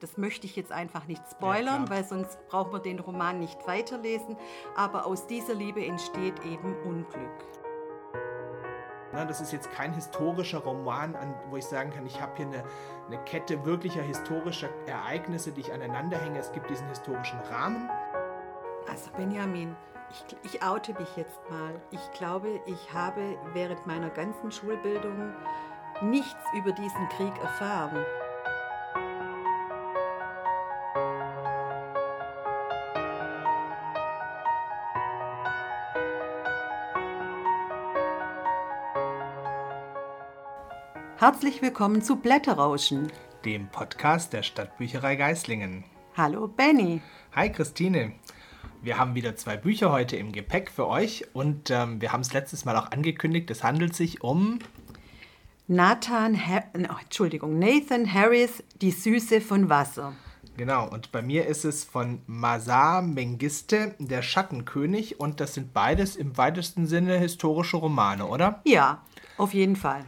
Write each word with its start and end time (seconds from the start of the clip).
Das 0.00 0.18
möchte 0.18 0.46
ich 0.46 0.56
jetzt 0.56 0.72
einfach 0.72 1.06
nicht 1.06 1.22
spoilern, 1.30 1.84
Ja, 1.84 1.90
weil 1.90 2.04
sonst 2.04 2.38
braucht 2.48 2.70
man 2.70 2.82
den 2.82 2.98
Roman 2.98 3.38
nicht 3.38 3.66
weiterlesen. 3.66 4.36
Aber 4.76 5.06
aus 5.06 5.26
dieser 5.26 5.54
Liebe 5.54 5.84
entsteht 5.84 6.44
eben 6.44 6.76
Unglück. 6.84 7.44
Na, 9.12 9.24
das 9.24 9.40
ist 9.40 9.52
jetzt 9.52 9.70
kein 9.72 9.94
historischer 9.94 10.58
Roman, 10.58 11.16
an, 11.16 11.34
wo 11.48 11.56
ich 11.56 11.64
sagen 11.64 11.90
kann, 11.90 12.04
ich 12.04 12.20
habe 12.20 12.32
hier 12.36 12.46
eine, 12.46 12.64
eine 13.06 13.24
Kette 13.24 13.64
wirklicher 13.64 14.02
historischer 14.02 14.68
Ereignisse, 14.86 15.52
die 15.52 15.62
ich 15.62 15.72
aneinander 15.72 16.18
hänge. 16.18 16.38
Es 16.38 16.52
gibt 16.52 16.68
diesen 16.68 16.88
historischen 16.88 17.38
Rahmen. 17.50 17.88
Also 18.90 19.10
Benjamin, 19.16 19.74
ich, 20.10 20.52
ich 20.52 20.62
oute 20.62 20.92
mich 20.92 21.16
jetzt 21.16 21.40
mal. 21.48 21.80
Ich 21.90 22.10
glaube, 22.18 22.60
ich 22.66 22.92
habe 22.92 23.38
während 23.54 23.86
meiner 23.86 24.10
ganzen 24.10 24.52
Schulbildung 24.52 25.32
nichts 26.02 26.44
über 26.54 26.72
diesen 26.72 27.08
Krieg 27.16 27.32
erfahren. 27.42 28.04
Herzlich 41.26 41.60
willkommen 41.60 42.02
zu 42.02 42.14
Blätterrauschen. 42.14 43.10
dem 43.44 43.66
Podcast 43.66 44.32
der 44.32 44.44
Stadtbücherei 44.44 45.16
Geislingen. 45.16 45.82
Hallo 46.16 46.46
Benny. 46.46 47.02
Hi 47.34 47.50
Christine, 47.50 48.12
wir 48.80 48.96
haben 48.96 49.16
wieder 49.16 49.34
zwei 49.34 49.56
Bücher 49.56 49.90
heute 49.90 50.14
im 50.16 50.30
Gepäck 50.30 50.70
für 50.70 50.86
euch 50.86 51.26
und 51.32 51.68
ähm, 51.72 52.00
wir 52.00 52.12
haben 52.12 52.20
es 52.20 52.32
letztes 52.32 52.64
Mal 52.64 52.76
auch 52.76 52.92
angekündigt, 52.92 53.50
es 53.50 53.64
handelt 53.64 53.96
sich 53.96 54.22
um 54.22 54.60
Nathan, 55.66 56.46
ha 56.46 56.62
oh, 56.76 56.94
Entschuldigung, 57.02 57.58
Nathan 57.58 58.14
Harris, 58.14 58.62
Die 58.80 58.92
Süße 58.92 59.40
von 59.40 59.68
Wasser. 59.68 60.12
Genau, 60.56 60.88
und 60.88 61.10
bei 61.10 61.22
mir 61.22 61.46
ist 61.46 61.64
es 61.64 61.82
von 61.82 62.22
Mazar 62.28 63.02
Mengiste, 63.02 63.96
der 63.98 64.22
Schattenkönig, 64.22 65.18
und 65.18 65.40
das 65.40 65.54
sind 65.54 65.74
beides 65.74 66.14
im 66.14 66.36
weitesten 66.36 66.86
Sinne 66.86 67.18
historische 67.18 67.78
Romane, 67.78 68.26
oder? 68.26 68.62
Ja, 68.64 69.02
auf 69.38 69.54
jeden 69.54 69.74
Fall. 69.74 70.04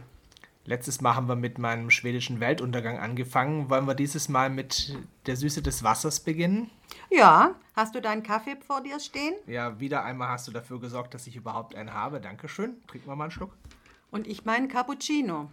Letztes 0.69 1.01
Mal 1.01 1.15
haben 1.15 1.27
wir 1.27 1.35
mit 1.35 1.57
meinem 1.57 1.89
schwedischen 1.89 2.39
Weltuntergang 2.39 2.99
angefangen. 2.99 3.71
Wollen 3.71 3.87
wir 3.87 3.95
dieses 3.95 4.29
Mal 4.29 4.51
mit 4.51 4.95
der 5.25 5.35
Süße 5.35 5.63
des 5.63 5.83
Wassers 5.83 6.19
beginnen? 6.19 6.69
Ja, 7.09 7.55
hast 7.75 7.95
du 7.95 8.01
deinen 8.01 8.21
Kaffee 8.21 8.55
vor 8.55 8.83
dir 8.83 8.99
stehen? 8.99 9.33
Ja, 9.47 9.79
wieder 9.79 10.03
einmal 10.05 10.29
hast 10.29 10.47
du 10.47 10.51
dafür 10.51 10.79
gesorgt, 10.79 11.15
dass 11.15 11.25
ich 11.25 11.35
überhaupt 11.35 11.73
einen 11.73 11.95
habe. 11.95 12.21
Dankeschön. 12.21 12.75
Trinken 12.85 13.07
wir 13.07 13.15
mal 13.15 13.23
einen 13.23 13.31
Schluck. 13.31 13.57
Und 14.11 14.27
ich 14.27 14.45
meinen 14.45 14.67
Cappuccino. 14.67 15.49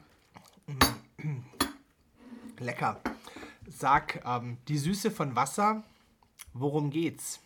Lecker. 2.59 3.01
Sag, 3.67 4.23
ähm, 4.27 4.59
die 4.69 4.77
Süße 4.77 5.11
von 5.11 5.35
Wasser, 5.35 5.83
worum 6.53 6.91
geht's? 6.91 7.41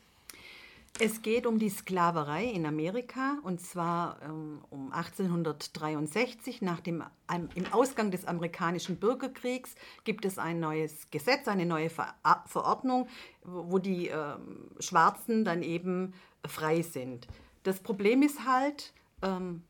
Es 0.99 1.23
geht 1.23 1.47
um 1.47 1.59
die 1.59 1.71
Sklaverei 1.71 2.45
in 2.45 2.67
Amerika 2.67 3.39
und 3.43 3.61
zwar 3.61 4.21
ähm, 4.23 4.61
um 4.69 4.93
1863. 4.93 6.61
Nach 6.61 6.81
dem 6.81 7.03
am- 7.27 7.49
im 7.55 7.73
Ausgang 7.73 8.11
des 8.11 8.27
amerikanischen 8.27 8.97
Bürgerkriegs 8.99 9.75
gibt 10.05 10.27
es 10.27 10.37
ein 10.39 10.61
neues 10.61 11.11
Gesetz, 11.11 11.49
eine 11.49 11.65
neue 11.65 11.89
Ver 11.89 12.15
Verordnung, 12.47 13.09
wo 13.43 13.71
wo 13.73 13.79
die 13.79 14.09
ähm, 14.09 14.69
Schwarzen 14.79 15.45
dann 15.45 15.63
eben 15.63 16.13
frei 16.47 16.83
sind. 16.83 17.27
Das 17.63 17.81
Problem 17.81 18.23
ist 18.23 18.45
halt, 18.47 18.93
ähm, 19.23 19.63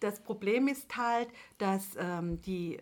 das 0.00 0.22
Problem 0.22 0.68
ist 0.68 0.96
halt, 0.96 1.28
dass 1.58 1.96
ähm, 1.98 2.40
die 2.42 2.78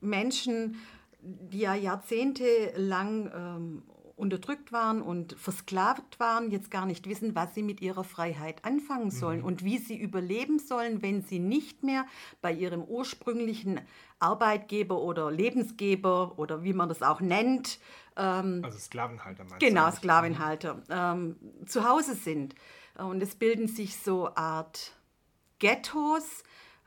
Menschen, 0.00 0.76
die 1.20 1.58
ja 1.60 1.74
jahrzehntelang 1.74 3.30
ähm, 3.34 3.82
unterdrückt 4.16 4.72
waren 4.72 5.02
und 5.02 5.34
versklavt 5.34 6.18
waren, 6.18 6.50
jetzt 6.50 6.70
gar 6.70 6.86
nicht 6.86 7.06
wissen, 7.06 7.34
was 7.34 7.54
sie 7.54 7.62
mit 7.62 7.82
ihrer 7.82 8.02
Freiheit 8.02 8.64
anfangen 8.64 9.10
sollen 9.10 9.42
und 9.42 9.62
wie 9.62 9.76
sie 9.78 9.96
überleben 9.96 10.58
sollen, 10.58 11.02
wenn 11.02 11.20
sie 11.22 11.38
nicht 11.38 11.82
mehr 11.82 12.06
bei 12.40 12.50
ihrem 12.50 12.82
ursprünglichen 12.82 13.80
Arbeitgeber 14.18 14.98
oder 15.02 15.30
Lebensgeber 15.30 16.38
oder 16.38 16.62
wie 16.64 16.72
man 16.72 16.88
das 16.88 17.02
auch 17.02 17.20
nennt, 17.20 17.78
Also 18.14 18.78
Sklavenhalter 18.78 19.44
meinst 19.44 19.60
du 19.62 19.66
Genau, 19.66 19.84
eigentlich? 19.84 19.98
Sklavenhalter. 19.98 20.82
Ähm, 20.88 21.36
zu 21.66 21.86
Hause 21.86 22.14
sind. 22.14 22.54
Und 22.96 23.22
es 23.22 23.34
bilden 23.34 23.68
sich 23.68 23.98
so 23.98 24.34
Art 24.34 24.92
Ghettos, 25.58 26.42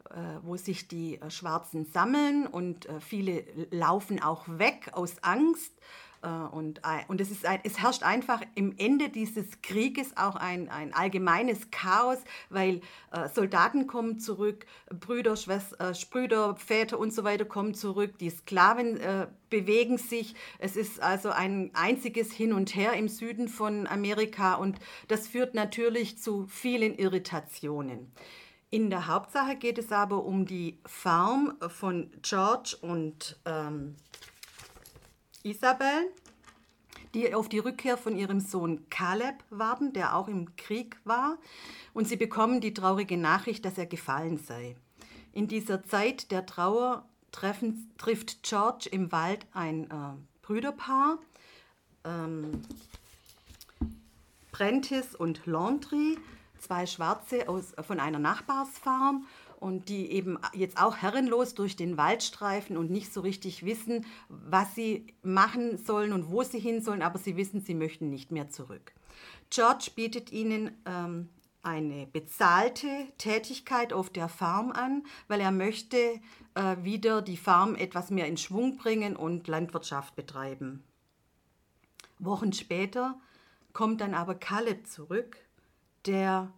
äh, 0.10 0.16
wo 0.42 0.56
sich 0.58 0.88
die 0.88 1.22
äh, 1.22 1.30
Schwarzen 1.30 1.86
sammeln 1.86 2.48
und 2.48 2.88
äh, 2.88 3.00
viele 3.00 3.44
laufen 3.70 4.20
auch 4.22 4.46
weg 4.48 4.90
aus 4.94 5.22
Angst. 5.22 5.74
Äh, 6.22 6.28
und 6.28 6.86
ei- 6.86 7.06
und 7.08 7.22
es, 7.22 7.32
ist 7.32 7.46
ein, 7.46 7.60
es 7.64 7.80
herrscht 7.80 8.04
einfach 8.04 8.42
im 8.56 8.76
Ende 8.78 9.10
dieses 9.10 9.62
Krieges 9.62 10.18
auch 10.18 10.36
ein, 10.36 10.70
ein 10.70 10.94
allgemeines 10.94 11.72
Chaos, 11.72 12.18
weil 12.50 12.82
äh, 13.12 13.30
Soldaten 13.34 13.88
kommen 13.88 14.20
zurück, 14.20 14.66
Brüder, 14.90 15.36
Schwester, 15.36 15.92
äh, 15.92 15.94
Brüder, 16.10 16.56
Väter 16.58 17.00
und 17.00 17.14
so 17.14 17.24
weiter 17.24 17.46
kommen 17.46 17.74
zurück, 17.74 18.18
die 18.20 18.30
Sklaven 18.30 18.98
äh, 18.98 19.28
bewegen 19.50 19.98
sich. 19.98 20.36
Es 20.60 20.76
ist 20.76 21.02
also 21.02 21.30
ein 21.30 21.72
einziges 21.74 22.32
Hin 22.32 22.54
und 22.54 22.76
Her 22.76 22.94
im 22.94 23.08
Süden 23.08 23.48
von 23.48 23.88
Amerika 23.88 24.56
und 24.56 24.80
das 25.08 25.28
führt 25.28 25.56
natürlich 25.56 26.18
zu 26.18 26.48
vielen 26.48 26.96
Irritationen. 26.96 28.12
In 28.72 28.92
der 28.92 29.08
Hauptsache 29.08 29.56
geht 29.56 29.80
es 29.80 29.92
aber 29.92 30.24
um 30.26 30.46
die 30.46 30.80
Farm 30.86 31.56
von 31.70 32.12
George 32.22 32.78
und 32.82 33.40
ähm, 33.46 33.96
Isabel, 35.44 36.12
die 37.14 37.34
auf 37.34 37.50
die 37.50 37.60
Rückkehr 37.60 37.98
von 37.98 38.16
ihrem 38.16 38.40
Sohn 38.40 38.90
Caleb 38.90 39.44
warten, 39.50 39.94
der 39.94 40.16
auch 40.16 40.28
im 40.28 40.56
Krieg 40.56 40.98
war. 41.06 41.38
Und 41.94 42.08
sie 42.08 42.18
bekommen 42.18 42.62
die 42.62 42.74
traurige 42.74 43.18
Nachricht, 43.18 43.66
dass 43.66 43.78
er 43.78 43.86
gefallen 43.86 44.38
sei. 44.38 44.76
In 45.34 45.48
dieser 45.48 45.84
Zeit 45.84 46.32
der 46.32 46.46
Trauer 46.46 47.06
treffen, 47.32 47.92
trifft 47.98 48.44
George 48.44 48.90
im 48.92 49.12
Wald 49.12 49.46
ein 49.54 49.90
äh, 49.90 49.96
Brüderpaar, 50.42 51.20
ähm, 52.04 52.62
Prentice 54.52 55.16
und 55.16 55.46
Laundry, 55.46 56.18
zwei 56.60 56.86
Schwarze 56.86 57.48
aus, 57.48 57.74
von 57.88 58.00
einer 58.00 58.20
Nachbarsfarm 58.20 59.26
und 59.60 59.90
die 59.90 60.12
eben 60.12 60.40
jetzt 60.54 60.82
auch 60.82 60.98
herrenlos 60.98 61.54
durch 61.54 61.76
den 61.76 61.98
Wald 61.98 62.24
streifen 62.24 62.78
und 62.78 62.90
nicht 62.90 63.14
so 63.14 63.22
richtig 63.22 63.66
wissen, 63.66 64.06
was 64.30 64.74
sie 64.74 65.08
machen 65.22 65.78
sollen 65.78 66.14
und 66.14 66.32
wo 66.32 66.44
sie 66.44 66.60
hin 66.60 66.82
sollen, 66.82 67.02
aber 67.02 67.20
sie 67.20 67.36
wissen, 67.36 67.62
sie 67.62 67.76
möchten 67.76 68.10
nicht 68.10 68.32
mehr 68.32 68.50
zurück. 68.50 68.94
George 69.50 69.92
bietet 69.96 70.32
ihnen 70.32 70.72
ähm, 70.86 71.30
eine 71.62 72.08
bezahlte 72.08 72.88
Tätigkeit 73.18 73.92
auf 73.92 74.10
der 74.10 74.30
Farm 74.30 74.72
an, 74.72 75.04
weil 75.28 75.42
er 75.42 75.52
möchte 75.52 75.98
äh, 76.56 76.78
wieder 76.82 77.22
die 77.22 77.38
Farm 77.38 77.76
etwas 77.76 78.12
mehr 78.12 78.28
in 78.28 78.38
Schwung 78.38 78.78
bringen 78.78 79.16
und 79.16 79.48
Landwirtschaft 79.48 80.16
betreiben. 80.16 80.84
Wochen 82.18 82.54
später 82.54 83.20
kommt 83.74 84.02
dann 84.02 84.14
aber 84.14 84.36
Caleb 84.36 84.88
zurück, 84.88 85.38
der 86.06 86.52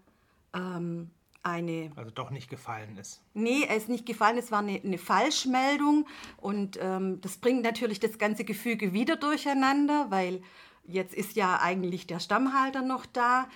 ähm, 0.54 1.10
eine 1.44 1.92
Also 1.96 2.12
doch 2.12 2.30
nicht 2.30 2.50
gefallen 2.50 2.98
ist. 2.98 3.22
Nee, 3.34 3.64
er 3.68 3.76
ist 3.76 3.90
nicht 3.90 4.06
gefallen, 4.06 4.38
es 4.38 4.52
war 4.52 4.60
eine, 4.60 4.80
eine 4.84 4.98
Falschmeldung 4.98 6.08
und 6.38 6.78
ähm, 6.82 7.20
das 7.22 7.38
bringt 7.38 7.64
natürlich 7.64 8.00
das 8.00 8.18
ganze 8.18 8.44
Gefüge 8.44 8.94
wieder 8.94 9.16
durcheinander, 9.16 10.08
weil 10.10 10.42
jetzt 10.86 11.14
ist 11.14 11.36
ja 11.36 11.60
eigentlich 11.62 12.08
der 12.08 12.20
Stammhalter 12.20 12.82
noch 12.82 13.06
da 13.06 13.48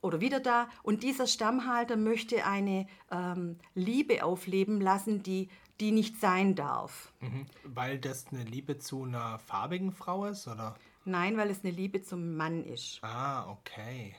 oder 0.00 0.20
wieder 0.20 0.40
da 0.40 0.68
und 0.82 1.02
dieser 1.02 1.26
Stammhalter 1.26 1.96
möchte 1.96 2.44
eine 2.44 2.86
ähm, 3.10 3.58
Liebe 3.74 4.24
aufleben 4.24 4.80
lassen, 4.80 5.22
die, 5.22 5.48
die 5.80 5.92
nicht 5.92 6.20
sein 6.20 6.54
darf. 6.54 7.12
Mhm. 7.20 7.46
Weil 7.64 7.98
das 7.98 8.26
eine 8.30 8.44
Liebe 8.44 8.78
zu 8.78 9.04
einer 9.04 9.38
farbigen 9.38 9.92
Frau 9.92 10.26
ist, 10.26 10.46
oder? 10.48 10.76
Nein, 11.04 11.36
weil 11.36 11.50
es 11.50 11.64
eine 11.64 11.72
Liebe 11.72 12.02
zum 12.02 12.36
Mann 12.36 12.64
ist. 12.64 13.00
Ah, 13.02 13.48
okay. 13.50 14.14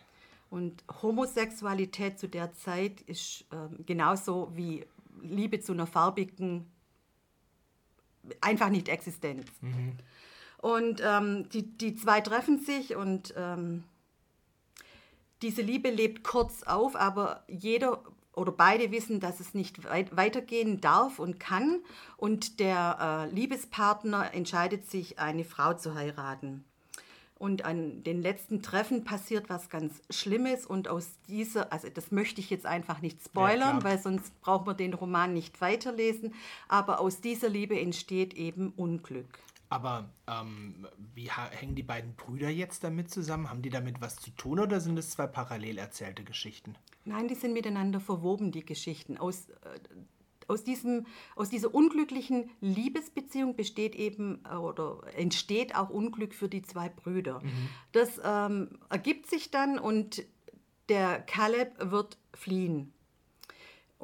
Und 0.54 0.84
Homosexualität 1.02 2.20
zu 2.20 2.30
der 2.30 2.54
Zeit 2.54 3.02
ist 3.02 3.44
ähm, 3.52 3.84
genauso 3.88 4.52
wie 4.54 4.86
Liebe 5.20 5.60
zu 5.62 5.72
einer 5.72 5.88
farbigen 5.88 6.72
einfach 8.40 8.70
nicht 8.70 8.88
existent. 8.88 9.52
Und 10.60 11.02
ähm, 11.04 11.50
die, 11.50 11.76
die 11.76 11.96
zwei 11.96 12.22
treffen 12.22 12.60
sich 12.60 12.96
und 12.96 13.34
ähm, 13.36 13.84
diese 15.42 15.64
Liebe 15.64 15.90
lebt 15.90 16.24
kurz 16.24 16.62
auf, 16.62 16.96
aber 16.96 17.44
jeder 17.48 18.04
oder 18.36 18.52
beide 18.52 18.92
wissen, 18.92 19.20
dass 19.20 19.40
es 19.40 19.56
nicht 19.56 19.84
weit 19.86 20.16
weitergehen 20.16 20.80
darf 20.80 21.18
und 21.18 21.40
kann. 21.40 21.82
Und 22.16 22.60
der 22.60 23.28
äh, 23.32 23.34
Liebespartner 23.34 24.36
entscheidet 24.36 24.88
sich, 24.88 25.18
eine 25.18 25.46
Frau 25.46 25.74
zu 25.74 25.96
heiraten. 25.96 26.64
Und 27.36 27.66
an 27.66 28.04
den 28.04 28.22
letzten 28.22 28.62
Treffen 28.62 29.04
passiert 29.04 29.50
was 29.50 29.70
ganz 29.70 30.02
Schlimmes 30.10 30.66
und 30.66 30.88
aus 30.88 31.10
dieser, 31.28 31.74
also 31.74 31.90
das 31.90 32.12
möchte 32.12 32.40
ich 32.40 32.50
jetzt 32.50 32.66
einfach 32.66 33.02
nicht 33.02 33.22
spoilern, 33.24 33.80
klar. 33.80 33.84
weil 33.84 34.00
sonst 34.00 34.40
braucht 34.42 34.66
man 34.66 34.78
den 34.78 34.94
Roman 34.94 35.34
nicht 35.34 35.60
weiterlesen, 35.60 36.34
aber 36.68 37.02
aus 37.02 37.22
dieser 37.22 37.50
Liebe 37.50 37.78
entsteht 37.80 38.34
eben 38.34 38.72
Unglück. 38.78 39.40
Aber 39.74 40.08
ähm, 40.28 40.88
wie 41.16 41.32
hängen 41.32 41.74
die 41.74 41.82
beiden 41.82 42.14
Brüder 42.14 42.50
jetzt 42.50 42.84
damit 42.84 43.10
zusammen? 43.10 43.50
Haben 43.50 43.64
die 43.64 43.72
damit 43.72 44.02
was 44.02 44.18
zu 44.18 44.30
tun 44.30 44.60
oder 44.60 44.80
sind 44.80 45.00
es 45.00 45.10
zwei 45.10 45.26
parallel 45.26 45.80
erzählte 45.80 46.24
Geschichten? 46.24 46.76
Nein, 47.06 47.28
die 47.28 47.34
sind 47.34 47.54
miteinander 47.54 48.00
verwoben, 48.00 48.52
die 48.52 48.64
Geschichten. 48.64 49.18
Aus, 49.18 49.50
äh, 49.50 49.80
aus, 50.48 50.64
diesem, 50.64 51.06
aus 51.36 51.50
dieser 51.50 51.74
unglücklichen 51.74 52.50
Liebesbeziehung 52.62 53.56
besteht 53.56 53.96
eben 53.96 54.44
äh, 54.50 54.56
oder 54.56 55.02
entsteht 55.16 55.76
auch 55.76 55.90
Unglück 55.90 56.34
für 56.34 56.50
die 56.50 56.62
zwei 56.62 56.90
Brüder. 56.90 57.42
Mhm. 57.42 57.70
Das 57.92 58.22
ähm, 58.24 58.80
ergibt 58.90 59.30
sich 59.30 59.52
dann 59.52 59.80
und 59.80 60.24
der 60.90 61.22
Caleb 61.22 61.92
wird 61.92 62.18
fliehen. 62.34 62.94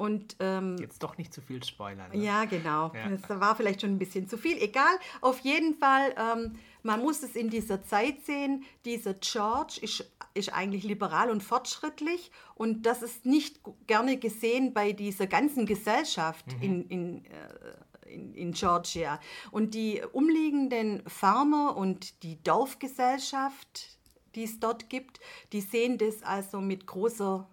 Und, 0.00 0.36
ähm, 0.40 0.78
Jetzt 0.78 1.02
doch 1.02 1.18
nicht 1.18 1.34
zu 1.34 1.42
viel 1.42 1.62
spoilern. 1.62 2.10
Ne? 2.10 2.24
Ja, 2.24 2.46
genau. 2.46 2.90
Ja. 2.94 3.10
Das 3.10 3.28
war 3.38 3.54
vielleicht 3.54 3.82
schon 3.82 3.90
ein 3.90 3.98
bisschen 3.98 4.26
zu 4.26 4.38
viel. 4.38 4.56
Egal, 4.56 4.98
auf 5.20 5.40
jeden 5.40 5.74
Fall, 5.74 6.14
ähm, 6.16 6.58
man 6.82 7.00
muss 7.00 7.22
es 7.22 7.36
in 7.36 7.50
dieser 7.50 7.82
Zeit 7.82 8.24
sehen. 8.24 8.64
Dieser 8.84 9.14
George 9.14 9.78
ist, 9.82 10.04
ist 10.34 10.52
eigentlich 10.52 10.84
liberal 10.84 11.30
und 11.30 11.42
fortschrittlich 11.42 12.30
und 12.54 12.84
das 12.86 13.02
ist 13.02 13.26
nicht 13.26 13.60
gerne 13.86 14.18
gesehen 14.18 14.72
bei 14.72 14.92
dieser 14.92 15.26
ganzen 15.26 15.66
Gesellschaft 15.66 16.46
mhm. 16.46 16.62
in, 16.62 16.88
in, 16.88 17.24
äh, 17.24 18.10
in, 18.10 18.34
in 18.34 18.52
Georgia. 18.52 19.20
Und 19.50 19.74
die 19.74 20.02
umliegenden 20.12 21.02
Farmer 21.08 21.76
und 21.76 22.22
die 22.22 22.42
Dorfgesellschaft, 22.42 23.98
die 24.34 24.44
es 24.44 24.60
dort 24.60 24.88
gibt, 24.88 25.20
die 25.52 25.60
sehen 25.60 25.98
das 25.98 26.22
also 26.22 26.60
mit 26.60 26.86
großer 26.86 27.48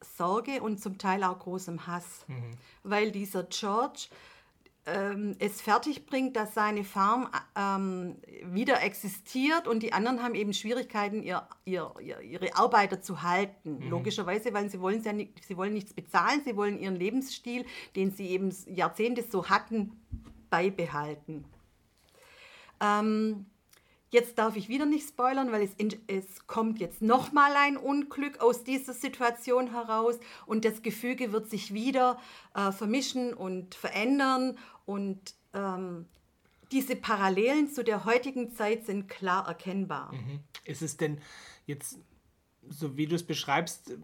Sorge 0.00 0.62
und 0.62 0.80
zum 0.80 0.98
Teil 0.98 1.24
auch 1.24 1.38
großem 1.38 1.86
Hass, 1.86 2.24
mhm. 2.28 2.56
weil 2.82 3.10
dieser 3.10 3.44
George 3.44 4.08
ähm, 4.94 5.36
es 5.38 5.60
fertigbringt, 5.60 6.36
dass 6.36 6.54
seine 6.54 6.84
Farm 6.84 7.28
ähm, 7.56 8.16
wieder 8.44 8.82
existiert 8.82 9.68
und 9.68 9.82
die 9.82 9.92
anderen 9.92 10.22
haben 10.22 10.34
eben 10.34 10.52
Schwierigkeiten, 10.52 11.22
ihr, 11.22 11.46
ihr, 11.64 11.92
ihre 12.00 12.56
Arbeiter 12.56 13.00
zu 13.00 13.22
halten. 13.22 13.78
Mhm. 13.78 13.90
Logischerweise, 13.90 14.52
weil 14.54 14.70
sie 14.70 14.80
wollen, 14.80 15.02
ja 15.02 15.12
nicht, 15.12 15.44
sie 15.44 15.56
wollen 15.56 15.74
nichts 15.74 15.92
bezahlen, 15.92 16.42
sie 16.44 16.56
wollen 16.56 16.78
ihren 16.78 16.96
Lebensstil, 16.96 17.64
den 17.96 18.10
sie 18.10 18.28
eben 18.28 18.54
Jahrzehnte 18.66 19.24
so 19.28 19.48
hatten, 19.48 19.92
beibehalten. 20.50 21.44
Ähm, 22.80 23.46
Jetzt 24.10 24.38
darf 24.38 24.56
ich 24.56 24.68
wieder 24.68 24.86
nicht 24.86 25.06
spoilern, 25.06 25.52
weil 25.52 25.62
es, 25.62 25.70
es 26.06 26.46
kommt 26.46 26.80
jetzt 26.80 27.02
nochmal 27.02 27.54
ein 27.56 27.76
Unglück 27.76 28.40
aus 28.40 28.64
dieser 28.64 28.94
Situation 28.94 29.70
heraus 29.72 30.18
und 30.46 30.64
das 30.64 30.82
Gefüge 30.82 31.32
wird 31.32 31.50
sich 31.50 31.74
wieder 31.74 32.18
äh, 32.54 32.72
vermischen 32.72 33.34
und 33.34 33.74
verändern 33.74 34.56
und 34.86 35.34
ähm, 35.52 36.06
diese 36.72 36.96
Parallelen 36.96 37.70
zu 37.70 37.84
der 37.84 38.04
heutigen 38.04 38.54
Zeit 38.54 38.86
sind 38.86 39.08
klar 39.08 39.46
erkennbar. 39.46 40.12
Mhm. 40.12 40.40
Ist 40.64 40.82
es 40.82 40.96
denn 40.96 41.20
jetzt, 41.66 41.98
so 42.68 42.96
wie 42.96 43.06
du 43.06 43.14
es 43.14 43.24
beschreibst, 43.24 43.96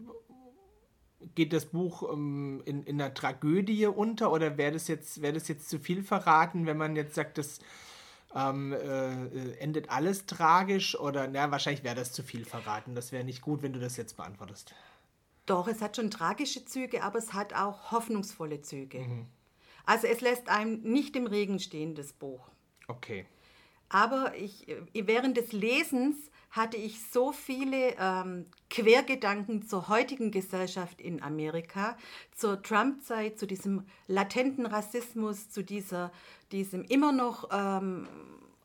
geht 1.33 1.53
das 1.53 1.65
Buch 1.65 2.11
ähm, 2.11 2.61
in, 2.65 2.83
in 2.83 3.01
einer 3.01 3.13
Tragödie 3.13 3.87
unter 3.87 4.31
oder 4.31 4.57
wäre 4.57 4.73
das, 4.73 5.21
wär 5.21 5.33
das 5.33 5.47
jetzt 5.47 5.69
zu 5.69 5.79
viel 5.79 6.03
verraten, 6.03 6.65
wenn 6.65 6.77
man 6.77 6.95
jetzt 6.95 7.15
sagt, 7.15 7.37
dass 7.37 7.59
ähm, 8.35 8.73
äh, 8.73 9.53
endet 9.59 9.89
alles 9.89 10.25
tragisch 10.25 10.99
oder 10.99 11.27
na, 11.27 11.49
wahrscheinlich 11.51 11.83
wäre 11.83 11.95
das 11.95 12.11
zu 12.11 12.21
viel 12.21 12.45
verraten. 12.45 12.93
Das 12.93 13.11
wäre 13.11 13.23
nicht 13.23 13.41
gut, 13.41 13.61
wenn 13.61 13.73
du 13.73 13.79
das 13.79 13.97
jetzt 13.97 14.17
beantwortest. 14.17 14.75
Doch, 15.45 15.67
es 15.67 15.81
hat 15.81 15.95
schon 15.95 16.11
tragische 16.11 16.65
Züge, 16.65 17.03
aber 17.03 17.19
es 17.19 17.33
hat 17.33 17.53
auch 17.53 17.91
hoffnungsvolle 17.91 18.61
Züge. 18.61 18.99
Mhm. 18.99 19.27
Also 19.85 20.07
es 20.07 20.21
lässt 20.21 20.49
einem 20.49 20.81
nicht 20.81 21.15
im 21.15 21.27
Regen 21.27 21.59
stehen, 21.59 21.95
das 21.95 22.13
Buch. 22.13 22.49
Okay. 22.87 23.25
Aber 23.89 24.35
ich, 24.35 24.67
äh, 24.67 24.81
während 24.93 25.37
des 25.37 25.51
Lesens 25.51 26.17
hatte 26.49 26.77
ich 26.77 27.03
so 27.11 27.31
viele 27.33 27.95
ähm, 27.99 28.45
Quergedanken 28.69 29.67
zur 29.67 29.89
heutigen 29.89 30.31
Gesellschaft 30.31 31.01
in 31.01 31.21
Amerika, 31.21 31.97
zur 32.33 32.61
Trump-Zeit, 32.61 33.37
zu 33.37 33.45
diesem 33.45 33.85
latenten 34.07 34.65
Rassismus, 34.65 35.49
zu 35.49 35.63
dieser, 35.63 36.11
diesem 36.51 36.83
immer 36.85 37.11
noch 37.11 37.49
ähm, 37.51 38.07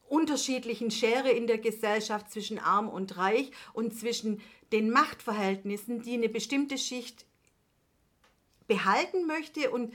unterschiedlichen 0.08 0.90
Schere 0.90 1.30
in 1.30 1.46
der 1.46 1.58
Gesellschaft 1.58 2.30
zwischen 2.30 2.58
arm 2.58 2.88
und 2.88 3.16
reich 3.16 3.50
und 3.72 3.96
zwischen 3.96 4.40
den 4.72 4.90
Machtverhältnissen, 4.90 6.02
die 6.02 6.14
eine 6.14 6.28
bestimmte 6.28 6.78
Schicht 6.78 7.26
behalten 8.68 9.26
möchte 9.26 9.70
und 9.70 9.92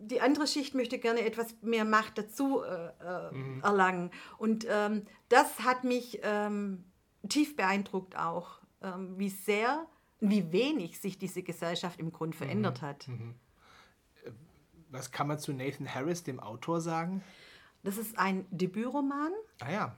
die 0.00 0.20
andere 0.20 0.46
Schicht 0.46 0.74
möchte 0.74 0.98
gerne 0.98 1.20
etwas 1.20 1.54
mehr 1.62 1.84
Macht 1.84 2.18
dazu 2.18 2.62
äh, 2.62 2.86
äh 2.86 3.32
mhm. 3.32 3.62
erlangen. 3.62 4.10
Und 4.38 4.66
ähm, 4.68 5.06
das 5.28 5.60
hat 5.60 5.84
mich 5.84 6.20
ähm, 6.22 6.84
tief 7.28 7.56
beeindruckt 7.56 8.16
auch, 8.16 8.60
ähm, 8.82 9.18
wie 9.18 9.28
sehr, 9.28 9.86
wie 10.20 10.52
wenig 10.52 11.00
sich 11.00 11.18
diese 11.18 11.42
Gesellschaft 11.42 11.98
im 11.98 12.12
Grund 12.12 12.34
verändert 12.34 12.82
mhm. 12.82 12.86
hat. 12.86 13.08
Mhm. 13.08 13.34
Was 14.90 15.10
kann 15.10 15.26
man 15.26 15.38
zu 15.38 15.52
Nathan 15.52 15.92
Harris, 15.92 16.22
dem 16.22 16.40
Autor, 16.40 16.80
sagen? 16.80 17.22
Das 17.82 17.98
ist 17.98 18.18
ein 18.18 18.46
Debütroman. 18.50 19.32
Ah 19.60 19.70
ja. 19.70 19.96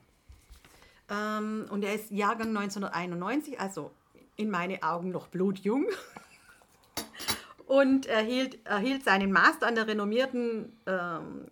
Ähm, 1.11 1.67
und 1.71 1.85
er 1.85 1.95
ist 1.95 2.11
Jahrgang 2.11 2.49
1991, 2.57 3.61
also 3.61 3.91
in 4.37 4.51
meinen 4.51 4.83
Augen 4.83 5.11
noch 5.11 5.29
blutjung. 5.29 5.87
und 7.69 8.07
erhielt, 8.07 8.67
erhielt 8.67 9.05
seinen 9.05 9.31
Master 9.31 9.67
an 9.67 9.75
der 9.75 9.87
renommierten 9.87 10.73
ähm, 10.87 11.47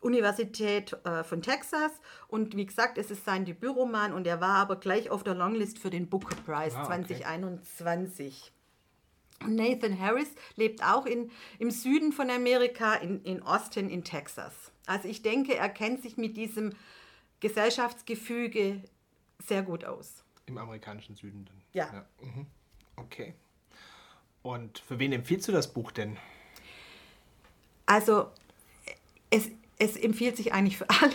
Universität 0.00 0.96
äh, 1.04 1.22
von 1.22 1.42
Texas. 1.42 1.92
Und 2.28 2.56
wie 2.56 2.64
gesagt, 2.64 2.96
es 2.96 3.10
ist 3.10 3.26
sein 3.26 3.44
Debütroman 3.44 4.14
und 4.14 4.26
er 4.26 4.40
war 4.40 4.56
aber 4.56 4.76
gleich 4.76 5.10
auf 5.10 5.22
der 5.22 5.34
Longlist 5.34 5.78
für 5.78 5.90
den 5.90 6.08
Booker 6.08 6.34
Prize 6.36 6.76
ah, 6.76 6.84
okay. 6.84 7.04
2021. 7.04 8.52
Nathan 9.46 9.98
Harris 9.98 10.34
lebt 10.56 10.82
auch 10.82 11.04
in, 11.04 11.30
im 11.58 11.70
Süden 11.70 12.12
von 12.12 12.30
Amerika, 12.30 12.94
in, 12.94 13.22
in 13.24 13.42
Austin 13.42 13.90
in 13.90 14.02
Texas. 14.02 14.72
Also 14.86 15.08
ich 15.08 15.20
denke, 15.20 15.56
er 15.56 15.68
kennt 15.68 16.02
sich 16.02 16.16
mit 16.16 16.38
diesem 16.38 16.72
Gesellschaftsgefüge 17.40 18.82
sehr 19.46 19.62
gut 19.62 19.84
aus. 19.84 20.24
Im 20.46 20.56
amerikanischen 20.56 21.14
Süden 21.16 21.44
dann? 21.44 21.60
Ja. 21.74 21.90
ja. 21.92 22.06
Mhm. 22.22 22.46
Okay. 22.96 23.34
Und 24.44 24.82
für 24.86 24.98
wen 24.98 25.12
empfiehlst 25.12 25.48
du 25.48 25.52
das 25.52 25.72
Buch 25.72 25.90
denn? 25.90 26.18
Also 27.86 28.26
es, 29.30 29.48
es 29.78 29.96
empfiehlt 29.96 30.36
sich 30.36 30.52
eigentlich 30.52 30.76
für 30.76 30.88
alle. 30.90 31.14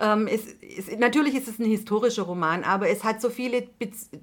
Ähm, 0.00 0.26
es, 0.26 0.46
es, 0.62 0.98
natürlich 0.98 1.34
ist 1.34 1.48
es 1.48 1.58
ein 1.58 1.66
historischer 1.66 2.22
Roman, 2.22 2.64
aber 2.64 2.88
es 2.88 3.04
hat 3.04 3.20
so 3.20 3.28
viele 3.28 3.68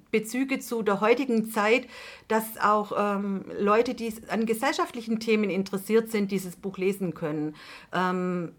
Bezüge 0.09 0.57
zu 0.57 0.81
der 0.81 0.99
heutigen 0.99 1.51
Zeit, 1.51 1.87
dass 2.27 2.57
auch 2.59 2.91
ähm, 2.97 3.45
Leute, 3.59 3.93
die 3.93 4.11
an 4.29 4.47
gesellschaftlichen 4.47 5.19
Themen 5.19 5.51
interessiert 5.51 6.09
sind, 6.09 6.31
dieses 6.31 6.55
Buch 6.55 6.79
lesen 6.79 7.13
können. 7.13 7.55
Ähm, 7.93 8.53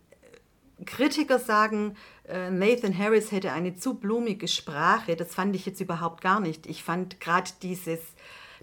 Kritiker 0.86 1.40
sagen, 1.40 1.96
äh, 2.28 2.52
Nathan 2.52 2.96
Harris 2.96 3.32
hätte 3.32 3.50
eine 3.50 3.74
zu 3.74 3.94
blumige 3.94 4.46
Sprache. 4.46 5.16
Das 5.16 5.34
fand 5.34 5.56
ich 5.56 5.66
jetzt 5.66 5.80
überhaupt 5.80 6.20
gar 6.20 6.38
nicht. 6.38 6.68
Ich 6.68 6.84
fand 6.84 7.18
gerade 7.18 7.50
dieses 7.60 7.98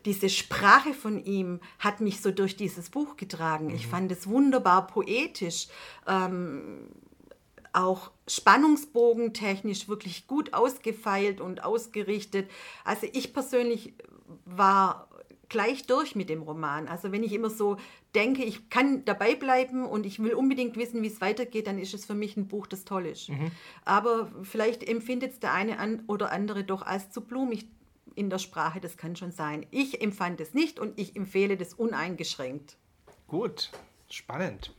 diese 0.06 0.30
Sprache 0.30 0.94
von 0.94 1.24
ihm 1.24 1.60
hat 1.80 2.00
mich 2.00 2.22
so 2.22 2.32
durch 2.32 2.56
dieses 2.56 2.90
Buch 2.90 3.18
getragen. 3.18 3.68
Mhm. 3.68 3.76
Ich 3.76 3.88
fand 3.88 4.12
es 4.12 4.28
wunderbar 4.28 4.88
poetisch, 4.88 5.68
ähm, 6.08 6.90
auch 7.74 8.12
spannungsbogentechnisch 8.28 9.90
wirklich 9.90 10.28
gut 10.28 10.54
ausgefeilt 10.54 11.42
und 11.42 11.64
ausgerichtet. 11.64 12.50
Also 12.86 13.08
ich 13.12 13.34
persönlich 13.34 13.94
war 14.46 15.10
gleich 15.50 15.86
durch 15.86 16.16
mit 16.16 16.30
dem 16.30 16.42
Roman. 16.42 16.88
Also 16.88 17.12
wenn 17.12 17.24
ich 17.24 17.34
immer 17.34 17.50
so 17.50 17.78
denke, 18.16 18.44
ich 18.44 18.70
kann 18.70 19.04
dabei 19.06 19.36
bleiben 19.36 19.86
und 19.86 20.06
ich 20.06 20.20
will 20.20 20.34
unbedingt 20.34 20.78
wissen, 20.78 21.02
wie 21.04 21.08
es 21.08 21.22
weitergeht, 21.22 21.68
dann 21.68 21.78
ist 21.78 21.94
es 21.94 22.06
für 22.06 22.16
mich 22.16 22.38
ein 22.38 22.48
Buch, 22.48 22.66
das 22.66 22.86
toll 22.86 23.06
ist. 23.08 23.30
Mhm. 23.30 23.52
Aber 23.84 24.32
vielleicht 24.44 24.88
empfindet 24.88 25.34
es 25.34 25.40
der 25.40 25.54
eine 25.54 26.04
oder 26.08 26.32
andere 26.32 26.64
doch 26.64 26.82
als 26.82 27.12
zu 27.12 27.22
blumig 27.22 27.68
in 28.16 28.30
der 28.30 28.40
Sprache, 28.40 28.80
das 28.80 28.98
kann 28.98 29.16
schon 29.16 29.32
sein. 29.32 29.66
Ich 29.72 30.02
empfand 30.02 30.42
es 30.42 30.54
nicht 30.54 30.80
und 30.80 31.00
ich 31.00 31.16
empfehle 31.16 31.58
das 31.58 31.74
uneingeschränkt. 31.74 32.78
Gut, 33.28 33.72
spannend. 34.10 34.74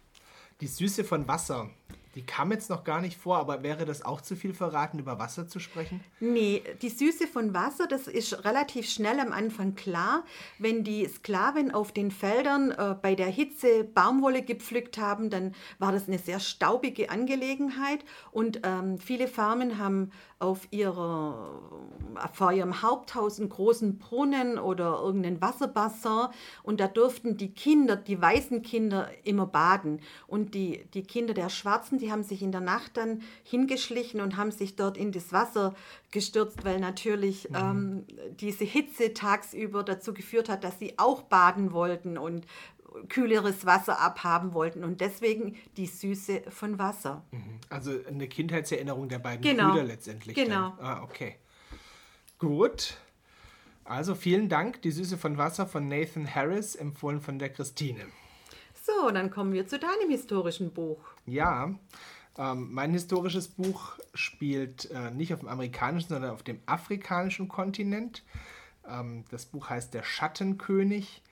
Die 0.61 0.67
Süße 0.67 1.05
von 1.05 1.29
Wasser. 1.29 1.71
Die 2.17 2.25
kam 2.25 2.51
jetzt 2.51 2.71
noch 2.71 2.83
gar 2.83 3.03
nicht 3.03 3.19
vor, 3.19 3.37
aber 3.37 3.63
wäre 3.63 3.85
das 3.85 4.03
auch 4.03 4.23
zu 4.23 4.37
viel 4.37 4.55
verraten, 4.55 4.99
über 4.99 5.19
Wasser 5.19 5.47
zu 5.49 5.61
sprechen? 5.61 6.01
Nee, 6.19 6.63
die 6.81 6.89
Süße 6.89 7.27
von 7.27 7.53
Wasser, 7.53 7.87
das 7.87 8.09
ist 8.09 8.43
relativ 8.47 8.89
schnell 8.89 9.21
am 9.21 9.33
Anfang 9.33 9.75
klar. 9.75 10.25
Wenn 10.59 10.83
die 10.83 11.07
Sklaven 11.07 11.73
auf 11.73 11.93
den 11.93 12.11
Feldern 12.11 12.71
äh, 12.71 12.97
bei 13.01 13.15
der 13.15 13.27
Hitze 13.27 13.85
Baumwolle 13.85 14.41
gepflückt 14.41 14.97
haben, 14.97 15.29
dann 15.29 15.55
war 15.79 15.93
das 15.93 16.09
eine 16.09 16.19
sehr 16.19 16.41
staubige 16.41 17.11
Angelegenheit 17.11 18.03
und 18.33 18.61
ähm, 18.65 18.99
viele 18.99 19.29
Farmen 19.29 19.79
haben 19.79 20.11
auf 20.39 20.69
ihrer, 20.71 21.63
vor 22.33 22.53
ihrem 22.53 22.83
Haupthaus 22.83 23.41
einen 23.41 23.49
großen 23.49 23.99
Brunnen 23.99 24.59
oder 24.59 25.01
irgendeinen 25.03 25.41
Wasserbassin 25.41 26.29
und 26.63 26.79
da 26.79 26.89
durften 26.89 27.39
die 27.39 27.55
Kinder, 27.55 27.97
die 27.97 28.21
weißen 28.21 28.63
Kinder 28.63 29.09
immer 29.25 29.47
baden 29.47 30.01
und 30.27 30.55
die, 30.55 30.85
die 30.93 31.03
Kinder 31.03 31.33
der 31.33 31.49
Schwarzen, 31.49 31.99
die 31.99 32.06
die 32.07 32.13
haben 32.13 32.23
sich 32.23 32.41
in 32.41 32.53
der 32.53 32.61
Nacht 32.61 32.97
dann 32.97 33.23
hingeschlichen 33.43 34.21
und 34.21 34.37
haben 34.37 34.53
sich 34.53 34.77
dort 34.77 34.97
in 34.97 35.11
das 35.11 35.33
Wasser 35.33 35.75
gestürzt, 36.13 36.65
weil 36.65 36.79
natürlich 36.79 37.51
mhm. 37.51 37.57
ähm, 37.57 38.07
diese 38.39 38.65
Hitze 38.65 39.13
tagsüber 39.13 39.83
dazu 39.83 40.15
geführt 40.15 40.49
hat, 40.49 40.63
dass 40.63 40.79
sie 40.79 40.95
auch 40.99 41.23
baden 41.23 41.73
wollten 41.73 42.17
und 42.17 42.47
kühleres 43.09 43.67
Wasser 43.67 44.01
abhaben 44.01 44.55
wollten 44.55 44.85
und 44.85 45.01
deswegen 45.01 45.57
die 45.77 45.87
Süße 45.87 46.45
von 46.49 46.79
Wasser. 46.79 47.25
Mhm. 47.33 47.59
Also 47.69 47.91
eine 48.07 48.29
Kindheitserinnerung 48.29 49.09
der 49.09 49.19
beiden 49.19 49.43
genau. 49.43 49.71
Brüder 49.71 49.85
letztendlich. 49.85 50.37
Genau. 50.37 50.75
Dann. 50.77 50.87
Ah, 50.87 51.03
okay. 51.03 51.35
Gut. 52.39 52.99
Also 53.85 54.15
vielen 54.15 54.49
Dank, 54.49 54.81
die 54.83 54.93
Süße 54.93 55.19
von 55.19 55.39
Wasser 55.39 55.67
von 55.67 55.89
Nathan 55.89 56.33
Harris, 56.33 56.77
empfohlen 56.77 57.21
von 57.21 57.41
der 57.41 57.51
Christine. 57.51 58.07
So, 58.87 59.11
dann 59.11 59.31
kommen 59.31 59.53
wir 59.53 59.67
zu 59.67 59.81
deinem 59.81 60.11
historischen 60.11 60.73
Buch. 60.73 61.01
Ja, 61.27 61.75
ähm, 62.39 62.73
mein 62.73 62.93
historisches 62.93 63.49
Buch 63.49 63.99
spielt 64.15 64.89
äh, 64.93 65.11
nicht 65.11 65.35
auf 65.35 65.41
dem 65.41 65.49
amerikanischen, 65.49 66.11
sondern 66.11 66.31
auf 66.31 66.45
dem 66.45 66.61
afrikanischen 66.67 67.49
Kontinent. 67.49 68.23
Ähm, 68.89 69.25
das 69.33 69.47
Buch 69.47 69.71
heißt 69.71 69.93
Der 69.93 70.05
Schattenkönig 70.05 71.23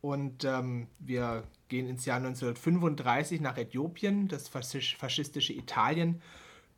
und 0.00 0.44
ähm, 0.44 0.86
wir 1.00 1.44
gehen 1.68 1.86
ins 1.86 2.06
Jahr 2.06 2.16
1935 2.16 3.42
nach 3.42 3.58
Äthiopien. 3.58 4.28
Das 4.28 4.48
faschistische 4.48 5.52
Italien 5.52 6.22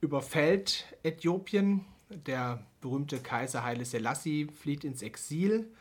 überfällt 0.01 0.97
Äthiopien. 1.05 1.85
Der 2.09 2.67
berühmte 2.81 3.21
Kaiser 3.21 3.63
Haile 3.63 3.85
Selassie 3.85 4.49
flieht 4.49 4.83
ins 4.83 5.03
Exil 5.03 5.73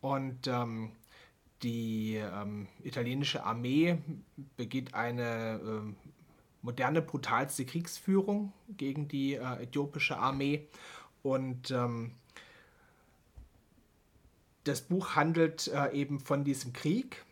und 0.00 0.46
ähm, 0.46 0.92
die 1.62 2.16
ähm, 2.16 2.68
italienische 2.82 3.44
Armee 3.44 3.98
begeht 4.56 4.94
eine 4.94 5.60
äh, 5.62 5.94
moderne, 6.62 7.02
brutalste 7.02 7.64
Kriegsführung 7.64 8.52
gegen 8.76 9.08
die 9.08 9.34
äh, 9.34 9.62
äthiopische 9.62 10.18
Armee 10.18 10.68
und 11.22 11.70
ähm, 11.70 12.12
das 14.64 14.82
Buch 14.82 15.16
handelt 15.16 15.68
äh, 15.68 15.92
eben 15.92 16.20
von 16.20 16.44
diesem 16.44 16.72
Krieg, 16.72 17.24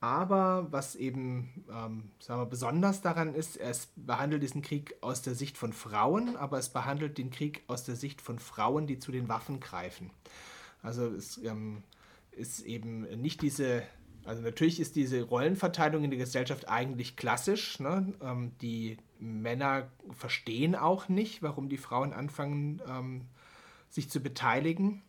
aber 0.00 0.68
was 0.70 0.94
eben 0.94 1.64
ähm, 1.68 2.10
sagen 2.20 2.40
wir, 2.40 2.46
besonders 2.46 3.02
daran 3.02 3.34
ist, 3.34 3.56
es 3.56 3.88
behandelt 3.96 4.42
diesen 4.42 4.62
Krieg 4.62 4.94
aus 5.00 5.20
der 5.20 5.34
Sicht 5.34 5.58
von 5.58 5.72
Frauen, 5.72 6.36
aber 6.36 6.58
es 6.58 6.70
behandelt 6.70 7.18
den 7.18 7.30
Krieg 7.30 7.62
aus 7.66 7.84
der 7.84 7.96
Sicht 7.96 8.22
von 8.22 8.38
Frauen, 8.38 8.86
die 8.86 8.98
zu 8.98 9.12
den 9.12 9.28
Waffen 9.28 9.60
greifen. 9.60 10.10
Also 10.82 11.06
es 11.08 11.38
ähm, 11.38 11.82
ist 12.32 12.60
eben 12.60 13.02
nicht 13.20 13.42
diese, 13.42 13.82
also 14.24 14.42
natürlich 14.42 14.80
ist 14.80 14.96
diese 14.96 15.22
Rollenverteilung 15.22 16.04
in 16.04 16.10
der 16.10 16.18
Gesellschaft 16.18 16.68
eigentlich 16.68 17.16
klassisch. 17.16 17.80
Ne? 17.80 18.12
Ähm, 18.22 18.52
die 18.60 18.96
Männer 19.18 19.90
verstehen 20.12 20.74
auch 20.74 21.08
nicht, 21.08 21.42
warum 21.42 21.68
die 21.68 21.78
Frauen 21.78 22.12
anfangen, 22.12 22.80
ähm, 22.88 23.26
sich 23.88 24.10
zu 24.10 24.20
beteiligen 24.20 25.02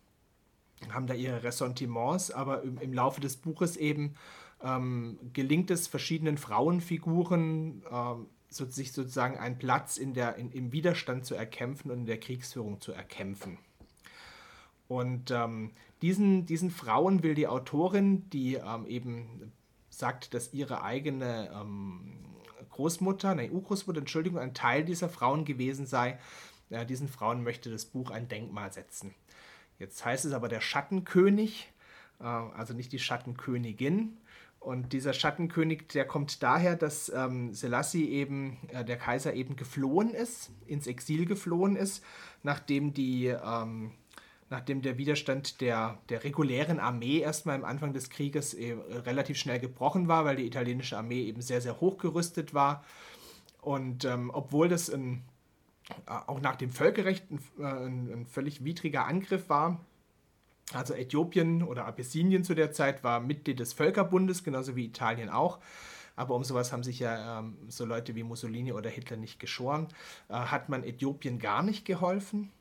haben 0.90 1.06
da 1.06 1.14
ihre 1.14 1.42
Ressentiments, 1.42 2.30
aber 2.30 2.62
im, 2.62 2.78
im 2.78 2.92
Laufe 2.92 3.20
des 3.20 3.36
Buches 3.36 3.76
eben 3.76 4.14
ähm, 4.62 5.18
gelingt 5.32 5.70
es 5.70 5.86
verschiedenen 5.86 6.38
Frauenfiguren, 6.38 7.82
ähm, 7.90 8.26
so, 8.48 8.66
sich 8.66 8.92
sozusagen 8.92 9.38
einen 9.38 9.58
Platz 9.58 9.96
in 9.96 10.14
der, 10.14 10.36
in, 10.36 10.50
im 10.50 10.72
Widerstand 10.72 11.24
zu 11.24 11.34
erkämpfen 11.34 11.90
und 11.90 12.00
in 12.00 12.06
der 12.06 12.20
Kriegsführung 12.20 12.80
zu 12.80 12.92
erkämpfen. 12.92 13.58
Und 14.88 15.30
ähm, 15.30 15.72
diesen, 16.02 16.46
diesen 16.46 16.70
Frauen 16.70 17.22
will 17.22 17.34
die 17.34 17.46
Autorin, 17.46 18.28
die 18.30 18.54
ähm, 18.54 18.86
eben 18.86 19.52
sagt, 19.88 20.34
dass 20.34 20.52
ihre 20.52 20.82
eigene 20.82 21.50
ähm, 21.54 22.18
Großmutter, 22.70 23.30
eine 23.30 23.50
Urgroßmutter, 23.50 24.00
Entschuldigung, 24.00 24.38
ein 24.38 24.54
Teil 24.54 24.84
dieser 24.84 25.08
Frauen 25.08 25.44
gewesen 25.44 25.86
sei, 25.86 26.18
ja, 26.70 26.84
diesen 26.84 27.08
Frauen 27.08 27.42
möchte 27.42 27.70
das 27.70 27.84
Buch 27.84 28.10
ein 28.10 28.28
Denkmal 28.28 28.72
setzen. 28.72 29.14
Jetzt 29.78 30.04
heißt 30.04 30.24
es 30.24 30.32
aber 30.32 30.48
der 30.48 30.60
Schattenkönig, 30.60 31.70
äh, 32.20 32.24
also 32.24 32.74
nicht 32.74 32.92
die 32.92 32.98
Schattenkönigin. 32.98 34.18
Und 34.58 34.92
dieser 34.92 35.12
Schattenkönig, 35.12 35.88
der 35.88 36.06
kommt 36.06 36.42
daher, 36.42 36.76
dass 36.76 37.10
ähm, 37.10 37.52
Selassie 37.52 38.08
eben, 38.10 38.58
äh, 38.68 38.84
der 38.84 38.96
Kaiser 38.96 39.34
eben 39.34 39.56
geflohen 39.56 40.14
ist, 40.14 40.50
ins 40.66 40.86
Exil 40.86 41.26
geflohen 41.26 41.76
ist, 41.76 42.02
nachdem 42.42 42.94
die 42.94 43.26
ähm, 43.26 43.92
nachdem 44.52 44.82
der 44.82 44.98
Widerstand 44.98 45.62
der, 45.62 45.98
der 46.10 46.24
regulären 46.24 46.78
Armee 46.78 47.18
erstmal 47.20 47.56
am 47.56 47.64
Anfang 47.64 47.94
des 47.94 48.10
Krieges 48.10 48.52
äh, 48.52 48.76
relativ 49.06 49.38
schnell 49.38 49.58
gebrochen 49.58 50.08
war, 50.08 50.26
weil 50.26 50.36
die 50.36 50.46
italienische 50.46 50.98
Armee 50.98 51.22
eben 51.22 51.40
sehr, 51.40 51.62
sehr 51.62 51.80
hochgerüstet 51.80 52.52
war. 52.52 52.84
Und 53.62 54.04
ähm, 54.04 54.30
obwohl 54.32 54.68
das 54.68 54.90
ein 54.90 55.22
äh, 56.06 56.12
auch 56.26 56.40
nach 56.40 56.56
dem 56.56 56.70
Völkerrecht 56.70 57.30
ein, 57.30 57.38
äh, 57.58 57.64
ein, 57.64 58.12
ein, 58.12 58.26
völlig 58.26 58.62
widriger 58.62 59.06
Angriff 59.06 59.48
war. 59.48 59.80
Also 60.74 60.92
Äthiopien 60.92 61.62
oder 61.62 61.86
Abyssinien 61.86 62.44
zu 62.44 62.54
der 62.54 62.72
Zeit 62.72 63.02
war 63.02 63.20
Mitglied 63.20 63.58
des 63.58 63.72
Völkerbundes, 63.72 64.44
genauso 64.44 64.76
wie 64.76 64.84
Italien 64.84 65.30
auch. 65.30 65.60
Aber 66.14 66.34
um 66.34 66.44
sowas 66.44 66.72
haben 66.72 66.82
sich 66.82 66.98
ja 66.98 67.38
ähm, 67.38 67.56
so 67.68 67.86
Leute 67.86 68.14
wie 68.14 68.22
Mussolini 68.22 68.72
oder 68.72 68.90
Hitler 68.90 69.16
nicht 69.16 69.40
geschoren. 69.40 69.88
Äh, 70.28 70.34
hat 70.34 70.68
man 70.68 70.84
Äthiopien 70.84 71.38
gar 71.38 71.62
nicht 71.62 71.86
geholfen. 71.86 72.52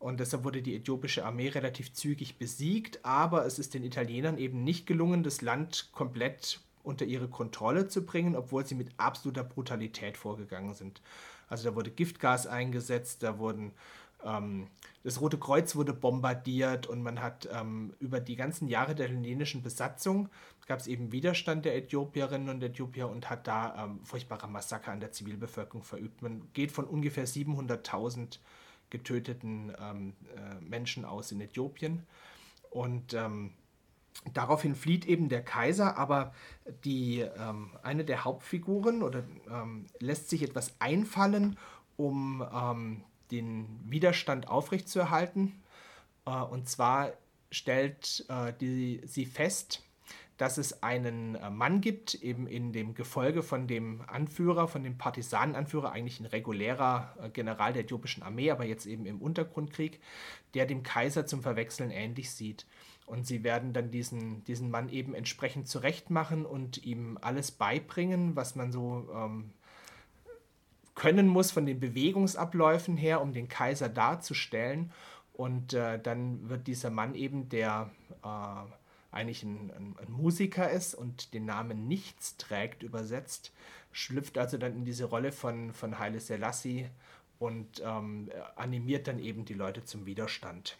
Und 0.00 0.18
deshalb 0.18 0.42
wurde 0.42 0.62
die 0.62 0.74
äthiopische 0.74 1.24
Armee 1.24 1.48
relativ 1.48 1.92
zügig 1.92 2.38
besiegt. 2.38 3.04
Aber 3.04 3.46
es 3.46 3.60
ist 3.60 3.74
den 3.74 3.84
Italienern 3.84 4.38
eben 4.38 4.64
nicht 4.64 4.86
gelungen, 4.86 5.22
das 5.22 5.42
Land 5.42 5.90
komplett 5.92 6.60
unter 6.82 7.04
ihre 7.04 7.28
Kontrolle 7.28 7.86
zu 7.86 8.04
bringen, 8.04 8.34
obwohl 8.34 8.66
sie 8.66 8.74
mit 8.74 8.88
absoluter 8.96 9.44
Brutalität 9.44 10.16
vorgegangen 10.16 10.74
sind. 10.74 11.02
Also 11.48 11.68
da 11.68 11.76
wurde 11.76 11.90
Giftgas 11.90 12.48
eingesetzt, 12.48 13.22
da 13.22 13.38
wurden 13.38 13.72
ähm, 14.24 14.66
das 15.04 15.20
Rote 15.20 15.38
Kreuz 15.38 15.76
wurde 15.76 15.92
bombardiert 15.92 16.86
und 16.86 17.02
man 17.02 17.20
hat 17.20 17.48
ähm, 17.52 17.94
über 18.00 18.20
die 18.20 18.36
ganzen 18.36 18.68
Jahre 18.68 18.94
der 18.94 19.08
hellenischen 19.08 19.62
Besatzung 19.62 20.30
gab 20.70 20.78
es 20.78 20.86
eben 20.86 21.10
Widerstand 21.10 21.64
der 21.64 21.74
Äthiopierinnen 21.74 22.48
und 22.48 22.62
Äthiopier 22.62 23.08
und 23.08 23.28
hat 23.28 23.48
da 23.48 23.86
ähm, 23.86 23.98
furchtbare 24.04 24.46
Massaker 24.46 24.92
an 24.92 25.00
der 25.00 25.10
Zivilbevölkerung 25.10 25.82
verübt. 25.82 26.22
Man 26.22 26.46
geht 26.52 26.70
von 26.70 26.84
ungefähr 26.84 27.26
700.000 27.26 28.38
getöteten 28.90 29.72
ähm, 29.80 30.14
äh, 30.36 30.60
Menschen 30.60 31.04
aus 31.04 31.32
in 31.32 31.40
Äthiopien 31.40 32.06
und 32.70 33.14
ähm, 33.14 33.52
Daraufhin 34.34 34.74
flieht 34.74 35.06
eben 35.06 35.28
der 35.30 35.42
Kaiser, 35.42 35.96
aber 35.96 36.34
die, 36.84 37.20
ähm, 37.20 37.70
eine 37.82 38.04
der 38.04 38.24
Hauptfiguren 38.24 39.02
oder, 39.02 39.22
ähm, 39.50 39.86
lässt 39.98 40.28
sich 40.28 40.42
etwas 40.42 40.74
einfallen, 40.78 41.58
um 41.96 42.46
ähm, 42.52 43.04
den 43.30 43.80
Widerstand 43.86 44.48
aufrechtzuerhalten. 44.48 45.62
Äh, 46.26 46.32
und 46.32 46.68
zwar 46.68 47.12
stellt 47.50 48.26
äh, 48.28 48.52
die, 48.60 49.00
sie 49.06 49.24
fest, 49.24 49.82
dass 50.40 50.56
es 50.56 50.82
einen 50.82 51.34
äh, 51.34 51.50
Mann 51.50 51.82
gibt, 51.82 52.14
eben 52.14 52.46
in 52.46 52.72
dem 52.72 52.94
Gefolge 52.94 53.42
von 53.42 53.66
dem 53.66 54.00
Anführer, 54.06 54.68
von 54.68 54.82
dem 54.82 54.96
Partisanenanführer, 54.96 55.92
eigentlich 55.92 56.18
ein 56.18 56.24
regulärer 56.24 57.14
äh, 57.22 57.28
General 57.28 57.74
der 57.74 57.82
äthiopischen 57.82 58.22
Armee, 58.22 58.50
aber 58.50 58.64
jetzt 58.64 58.86
eben 58.86 59.04
im 59.04 59.20
Untergrundkrieg, 59.20 60.00
der 60.54 60.64
dem 60.64 60.82
Kaiser 60.82 61.26
zum 61.26 61.42
Verwechseln 61.42 61.90
ähnlich 61.90 62.30
sieht. 62.30 62.64
Und 63.04 63.26
sie 63.26 63.44
werden 63.44 63.74
dann 63.74 63.90
diesen, 63.90 64.42
diesen 64.44 64.70
Mann 64.70 64.88
eben 64.88 65.12
entsprechend 65.12 65.68
zurechtmachen 65.68 66.46
und 66.46 66.86
ihm 66.86 67.18
alles 67.20 67.50
beibringen, 67.50 68.34
was 68.34 68.56
man 68.56 68.72
so 68.72 69.10
ähm, 69.14 69.50
können 70.94 71.28
muss 71.28 71.50
von 71.50 71.66
den 71.66 71.80
Bewegungsabläufen 71.80 72.96
her, 72.96 73.20
um 73.20 73.34
den 73.34 73.48
Kaiser 73.48 73.90
darzustellen. 73.90 74.90
Und 75.34 75.74
äh, 75.74 76.00
dann 76.00 76.48
wird 76.48 76.66
dieser 76.66 76.88
Mann 76.88 77.14
eben, 77.14 77.50
der 77.50 77.90
äh, 78.24 78.79
eigentlich 79.12 79.42
ein, 79.42 79.70
ein, 79.76 79.96
ein, 79.98 80.12
Musiker 80.12 80.70
ist 80.70 80.94
und 80.94 81.34
den 81.34 81.44
Namen 81.44 81.88
Nichts 81.88 82.36
trägt, 82.36 82.82
übersetzt, 82.82 83.52
schlüpft 83.92 84.38
also 84.38 84.56
dann 84.56 84.74
in 84.74 84.84
diese 84.84 85.04
Rolle 85.04 85.32
von, 85.32 85.72
von 85.72 85.98
Haile 85.98 86.20
Selassie 86.20 86.88
und 87.38 87.82
ähm, 87.84 88.30
animiert 88.56 89.08
dann 89.08 89.18
eben 89.18 89.44
die 89.44 89.54
Leute 89.54 89.84
zum 89.84 90.06
Widerstand. 90.06 90.76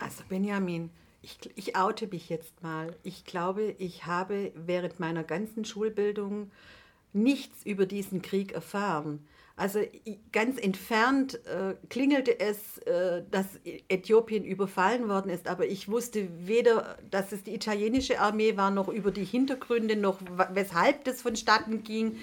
Also 0.00 0.24
Benjamin, 0.28 0.90
ich, 1.22 1.38
ich 1.54 1.76
oute 1.76 2.06
mich 2.08 2.28
jetzt 2.28 2.62
mal. 2.62 2.96
Ich 3.02 3.24
glaube, 3.24 3.74
ich 3.78 4.06
habe 4.06 4.52
während 4.54 5.00
meiner 5.00 5.22
ganzen 5.24 5.64
Schulbildung 5.64 6.50
nichts 7.12 7.64
über 7.64 7.86
diesen 7.86 8.22
Krieg 8.22 8.52
erfahren. 8.52 9.26
Also 9.56 9.80
ganz 10.32 10.58
entfernt 10.58 11.34
äh, 11.46 11.74
klingelte 11.88 12.40
es, 12.40 12.78
äh, 12.78 13.22
dass 13.30 13.46
Äthiopien 13.88 14.44
überfallen 14.44 15.08
worden 15.08 15.30
ist, 15.30 15.46
aber 15.46 15.66
ich 15.66 15.88
wusste 15.88 16.28
weder, 16.46 16.98
dass 17.10 17.30
es 17.30 17.44
die 17.44 17.54
italienische 17.54 18.18
Armee 18.18 18.56
war, 18.56 18.72
noch 18.72 18.88
über 18.88 19.12
die 19.12 19.24
Hintergründe, 19.24 19.94
noch 19.94 20.18
weshalb 20.50 21.04
das 21.04 21.22
vonstatten 21.22 21.84
ging. 21.84 22.16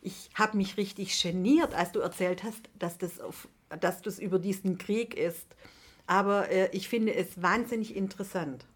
Ich 0.00 0.30
habe 0.34 0.56
mich 0.56 0.76
richtig 0.76 1.22
geniert, 1.22 1.72
als 1.72 1.92
du 1.92 2.00
erzählt 2.00 2.42
hast, 2.42 2.68
dass 2.78 2.98
das, 2.98 3.20
auf, 3.20 3.46
dass 3.80 4.02
das 4.02 4.18
über 4.18 4.40
diesen 4.40 4.76
Krieg 4.78 5.16
ist 5.16 5.46
aber 6.06 6.50
äh, 6.50 6.68
ich 6.72 6.88
finde 6.88 7.14
es 7.14 7.40
wahnsinnig 7.40 7.96
interessant. 7.96 8.66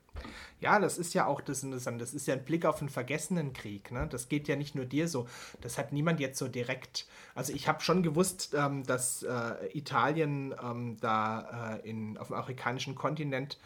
Ja, 0.61 0.79
das 0.79 0.97
ist 0.97 1.13
ja 1.15 1.27
auch 1.27 1.41
das 1.41 1.63
Interessante. 1.63 2.01
Das 2.01 2.15
ist 2.15 2.27
ja 2.27 2.35
ein 2.35 2.45
Blick 2.45 2.65
auf 2.65 2.81
einen 2.81 2.89
vergessenen 2.89 3.53
Krieg. 3.53 3.91
Ne? 3.93 4.07
Das 4.11 4.29
geht 4.29 4.49
ja 4.49 4.57
nicht 4.57 4.75
nur 4.75 4.87
dir 4.87 5.07
so. 5.07 5.27
Das 5.61 5.77
hat 5.77 5.93
niemand 5.93 6.19
jetzt 6.19 6.39
so 6.39 6.49
direkt. 6.49 7.07
Also 7.35 7.53
ich 7.53 7.69
habe 7.69 7.83
schon 7.83 8.03
gewusst, 8.03 8.55
ähm, 8.57 8.83
dass 8.85 9.23
äh, 9.23 9.55
Italien 9.75 10.55
ähm, 10.63 10.97
da 11.01 11.79
äh, 11.83 11.89
in, 11.89 12.17
auf 12.17 12.29
dem 12.29 12.37
afrikanischen 12.37 12.95
Kontinent 12.95 13.59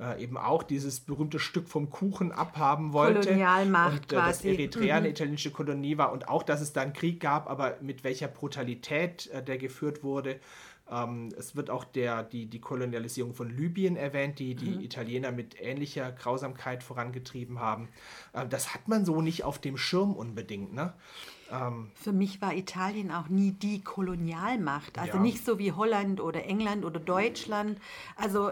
äh, 0.00 0.22
eben 0.22 0.36
auch 0.36 0.62
dieses 0.62 1.00
berühmte 1.00 1.38
Stück 1.38 1.68
vom 1.68 1.90
Kuchen 1.90 2.32
abhaben 2.32 2.92
wollte. 2.92 3.28
Kolonialmacht 3.28 4.12
und, 4.12 4.12
äh, 4.12 4.16
Dass 4.16 4.44
Eritrea 4.44 4.94
mhm. 4.94 4.98
eine 4.98 5.08
italienische 5.10 5.50
Kolonie 5.50 5.98
war 5.98 6.12
und 6.12 6.28
auch, 6.28 6.42
dass 6.42 6.60
es 6.60 6.72
da 6.72 6.82
einen 6.82 6.92
Krieg 6.92 7.20
gab, 7.20 7.50
aber 7.50 7.76
mit 7.80 8.04
welcher 8.04 8.28
Brutalität 8.28 9.26
äh, 9.28 9.42
der 9.42 9.58
geführt 9.58 10.02
wurde. 10.02 10.38
Ähm, 10.90 11.30
es 11.36 11.54
wird 11.54 11.70
auch 11.70 11.84
der, 11.84 12.22
die, 12.22 12.46
die 12.46 12.60
Kolonialisierung 12.60 13.34
von 13.34 13.50
Libyen 13.50 13.96
erwähnt, 13.96 14.38
die 14.38 14.54
die 14.54 14.70
mhm. 14.70 14.80
Italiener 14.80 15.32
mit 15.32 15.60
ähnlicher 15.60 16.12
Grausamkeit 16.12 16.82
vorangetrieben 16.82 17.60
haben. 17.60 17.88
Äh, 18.32 18.46
das 18.46 18.74
hat 18.74 18.88
man 18.88 19.04
so 19.04 19.20
nicht 19.20 19.44
auf 19.44 19.58
dem 19.58 19.76
Schirm 19.76 20.14
unbedingt. 20.14 20.72
Ne? 20.72 20.94
Ähm, 21.52 21.90
Für 21.94 22.12
mich 22.12 22.40
war 22.40 22.54
Italien 22.54 23.10
auch 23.10 23.28
nie 23.28 23.52
die 23.52 23.82
Kolonialmacht. 23.82 24.98
Also 24.98 25.16
ja. 25.16 25.22
nicht 25.22 25.44
so 25.44 25.58
wie 25.58 25.72
Holland 25.72 26.20
oder 26.20 26.44
England 26.44 26.84
oder 26.84 27.00
Deutschland. 27.00 27.78
Also 28.16 28.50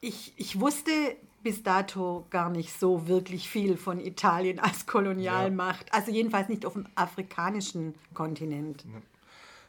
ich, 0.00 0.32
ich 0.36 0.60
wusste 0.60 0.90
bis 1.42 1.64
dato 1.64 2.24
gar 2.30 2.50
nicht 2.50 2.78
so 2.78 3.08
wirklich 3.08 3.48
viel 3.48 3.76
von 3.76 3.98
Italien 3.98 4.60
als 4.60 4.86
Kolonialmacht. 4.86 5.88
Ja. 5.88 5.94
Also 5.94 6.12
jedenfalls 6.12 6.48
nicht 6.48 6.64
auf 6.64 6.74
dem 6.74 6.86
afrikanischen 6.94 7.96
Kontinent. 8.14 8.84
Ja 8.84 9.00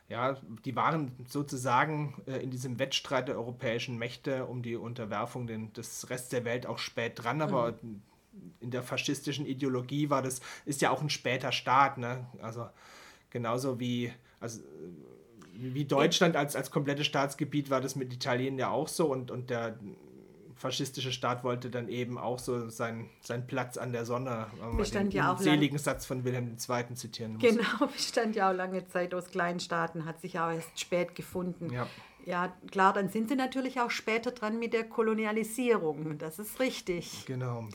ja, 0.10 0.38
die 0.66 0.76
waren 0.76 1.12
sozusagen 1.28 2.22
äh, 2.28 2.38
in 2.38 2.52
diesem 2.52 2.78
Wettstreit 2.80 3.28
der 3.28 3.36
europäischen 3.36 3.98
Mächte 3.98 4.46
um 4.46 4.62
die 4.62 4.76
Unterwerfung 4.76 5.48
den, 5.48 5.74
des 5.74 6.10
Rest 6.10 6.34
der 6.34 6.46
Welt 6.46 6.66
auch 6.66 6.78
spät 6.78 7.14
dran, 7.16 7.42
aber 7.42 7.74
mhm. 7.82 8.02
in 8.60 8.72
der 8.72 8.84
faschistischen 8.84 9.46
Ideologie 9.46 10.10
war 10.10 10.22
das, 10.22 10.42
ist 10.66 10.82
ja 10.82 10.92
auch 10.92 11.02
ein 11.02 11.10
später 11.10 11.52
Staat, 11.52 11.98
ne? 11.98 12.28
Also 12.42 12.68
genauso 13.30 13.80
wie, 13.80 14.12
also 14.40 14.62
wie 15.54 15.86
Deutschland 15.86 16.36
als, 16.36 16.56
als 16.56 16.72
komplettes 16.72 17.06
Staatsgebiet 17.06 17.70
war 17.70 17.82
das 17.82 17.96
mit 17.96 18.14
Italien 18.14 18.58
ja 18.58 18.70
auch 18.70 18.88
so 18.88 19.12
und, 19.12 19.32
und 19.32 19.50
der 19.50 19.80
faschistische 20.64 21.12
Staat 21.12 21.44
wollte 21.44 21.70
dann 21.70 21.90
eben 21.90 22.18
auch 22.18 22.40
so 22.40 22.70
seinen, 22.70 23.10
seinen 23.20 23.46
Platz 23.46 23.78
an 23.78 23.92
der 23.92 24.06
Sonne, 24.06 24.48
wenn 24.62 24.78
man 24.78 24.86
den, 24.86 25.12
ja 25.12 25.34
den 25.34 25.44
seligen 25.44 25.78
Satz 25.78 26.06
von 26.06 26.24
Wilhelm 26.24 26.56
II. 26.56 26.96
zitieren 26.96 27.34
muss. 27.34 27.42
Genau, 27.42 27.88
bestand 27.94 28.38
ja 28.38 28.50
auch 28.50 28.56
lange 28.56 28.88
Zeit 28.88 29.14
aus 29.14 29.30
Kleinstaaten, 29.30 30.06
hat 30.06 30.22
sich 30.22 30.40
auch 30.40 30.50
erst 30.50 30.80
spät 30.80 31.16
gefunden. 31.16 31.70
Ja. 31.70 31.88
Ja, 32.26 32.54
klar, 32.72 32.94
dann 32.94 33.10
sind 33.10 33.28
sie 33.28 33.36
natürlich 33.36 33.82
auch 33.82 33.92
später 33.92 34.32
dran 34.32 34.58
mit 34.58 34.72
der 34.72 34.86
Kolonialisierung. 34.86 36.18
Das 36.18 36.40
ist 36.40 36.62
richtig. 36.62 37.26
Genau. 37.26 37.68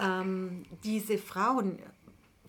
Ähm, 0.00 0.64
diese 0.82 1.18
Frauen, 1.18 1.78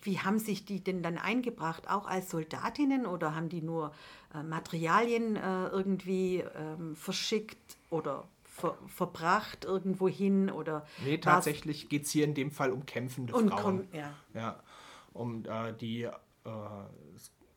wie 0.02 0.18
haben 0.18 0.40
sich 0.40 0.64
die 0.64 0.82
denn 0.82 1.04
dann 1.04 1.16
eingebracht? 1.16 1.88
Auch 1.88 2.08
als 2.08 2.30
Soldatinnen 2.30 3.06
oder 3.06 3.36
haben 3.36 3.48
die 3.48 3.62
nur 3.62 3.92
äh, 4.34 4.42
Materialien 4.42 5.36
äh, 5.36 5.68
irgendwie 5.68 6.42
ähm, 6.56 6.96
verschickt 6.96 7.76
oder 7.90 8.26
ver 8.60 8.78
verbracht 8.86 9.64
irgendwo 9.64 10.08
hin 10.08 10.50
oder. 10.50 10.86
Nee, 11.04 11.18
tatsächlich 11.18 11.88
geht 11.88 12.04
es 12.04 12.10
hier 12.10 12.24
in 12.24 12.34
dem 12.34 12.50
Fall 12.50 12.70
um 12.70 12.86
kämpfende 12.86 13.34
und 13.34 13.50
Frauen. 13.50 13.88
Komm, 13.90 13.98
ja. 13.98 14.14
ja. 14.34 14.62
Um 15.12 15.44
äh, 15.44 15.72
die 15.72 16.02
äh, 16.04 16.10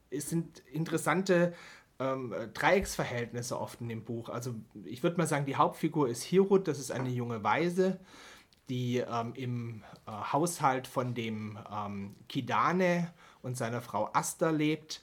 es 0.10 0.29
sind 0.29 0.60
interessante 0.72 1.53
ähm, 2.00 2.33
Dreiecksverhältnisse 2.53 3.60
oft 3.60 3.81
in 3.81 3.89
dem 3.89 4.03
Buch. 4.03 4.29
Also 4.29 4.55
ich 4.86 5.03
würde 5.03 5.17
mal 5.17 5.27
sagen, 5.27 5.45
die 5.45 5.55
Hauptfigur 5.55 6.07
ist 6.10 6.24
Hirut, 6.24 6.67
das 6.67 6.79
ist 6.79 6.91
eine 6.91 7.10
junge 7.10 7.43
Weise, 7.43 8.00
die 8.69 8.98
ähm, 8.98 9.33
im 9.36 9.83
äh, 10.07 10.12
Haushalt 10.12 10.88
von 10.88 11.13
dem 11.13 11.57
ähm, 11.72 12.15
Kidane 12.29 13.13
und 13.41 13.57
seiner 13.57 13.81
Frau 13.81 14.10
Asta 14.13 14.50
lebt. 14.50 15.01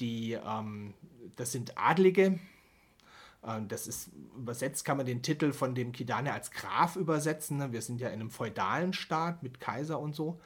Die, 0.00 0.32
ähm, 0.32 0.94
das 1.36 1.52
sind 1.52 1.76
Adlige, 1.76 2.38
das 3.68 3.86
ist 3.86 4.10
übersetzt, 4.36 4.84
kann 4.84 4.96
man 4.96 5.06
den 5.06 5.22
Titel 5.22 5.52
von 5.52 5.74
dem 5.74 5.92
Kidane 5.92 6.32
als 6.32 6.50
Graf 6.50 6.96
übersetzen. 6.96 7.58
Ne? 7.58 7.72
Wir 7.72 7.82
sind 7.82 8.00
ja 8.00 8.08
in 8.08 8.20
einem 8.20 8.30
feudalen 8.30 8.92
Staat 8.92 9.42
mit 9.42 9.60
Kaiser 9.60 10.00
und 10.00 10.14
so. 10.14 10.40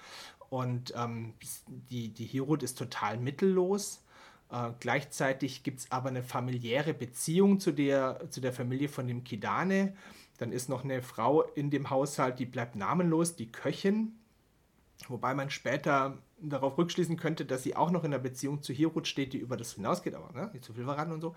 Und 0.51 0.93
ähm, 0.97 1.35
die, 1.69 2.11
die 2.11 2.27
Hirut 2.27 2.62
ist 2.62 2.77
total 2.79 3.19
mittellos. 3.19 4.05
Äh, 4.51 4.73
gleichzeitig 4.81 5.62
gibt 5.62 5.81
es 5.81 5.91
aber 5.91 6.11
eine 6.11 6.23
familiäre 6.23 6.95
Beziehung 6.95 7.59
zu 7.59 7.73
der, 7.73 8.31
zu 8.31 8.41
der 8.41 8.53
Familie 8.53 8.88
von 8.88 9.09
dem 9.09 9.25
Kidane. 9.25 9.97
Dann 10.38 10.53
ist 10.53 10.69
noch 10.69 10.85
eine 10.85 11.03
Frau 11.03 11.43
in 11.43 11.71
dem 11.71 11.91
Haushalt, 11.91 12.38
die 12.38 12.47
bleibt 12.47 12.77
namenlos, 12.77 13.35
die 13.35 13.51
Köchin. 13.51 14.12
Wobei 15.09 15.35
man 15.35 15.51
später 15.51 16.19
darauf 16.41 16.77
rückschließen 16.77 17.17
könnte, 17.17 17.45
dass 17.45 17.62
sie 17.62 17.77
auch 17.77 17.91
noch 17.91 18.05
in 18.05 18.12
einer 18.12 18.23
Beziehung 18.23 18.62
zu 18.62 18.73
Hirut 18.73 19.07
steht, 19.07 19.33
die 19.33 19.38
über 19.38 19.57
das 19.57 19.73
hinausgeht, 19.73 20.15
aber 20.15 20.33
ne? 20.33 20.51
nicht 20.53 20.65
zu 20.65 20.75
viel 20.75 20.85
verraten 20.85 21.12
und 21.12 21.21
so. 21.21 21.35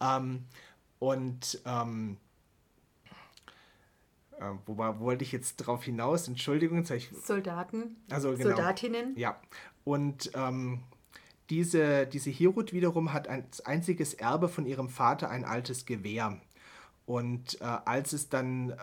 Ähm, 0.00 0.44
und 0.98 1.60
ähm, 1.64 2.16
äh, 4.38 4.44
wo, 4.66 4.76
wo, 4.76 5.00
wollte 5.00 5.24
ich 5.24 5.32
jetzt 5.32 5.56
drauf 5.56 5.84
hinaus? 5.84 6.28
Entschuldigung. 6.28 6.84
Ich, 6.90 7.10
Soldaten. 7.24 7.96
Also 8.10 8.32
genau. 8.32 8.50
Soldatinnen. 8.50 9.16
Ja. 9.16 9.40
Und 9.84 10.30
ähm, 10.34 10.82
diese, 11.50 12.06
diese 12.06 12.30
Hirut 12.30 12.72
wiederum 12.72 13.12
hat 13.12 13.28
als 13.28 13.64
einziges 13.64 14.14
Erbe 14.14 14.48
von 14.48 14.66
ihrem 14.66 14.88
Vater 14.88 15.30
ein 15.30 15.44
altes 15.44 15.86
Gewehr. 15.86 16.40
Und 17.06 17.60
äh, 17.60 17.64
als 17.64 18.12
es 18.12 18.28
dann 18.28 18.70
äh, 18.70 18.76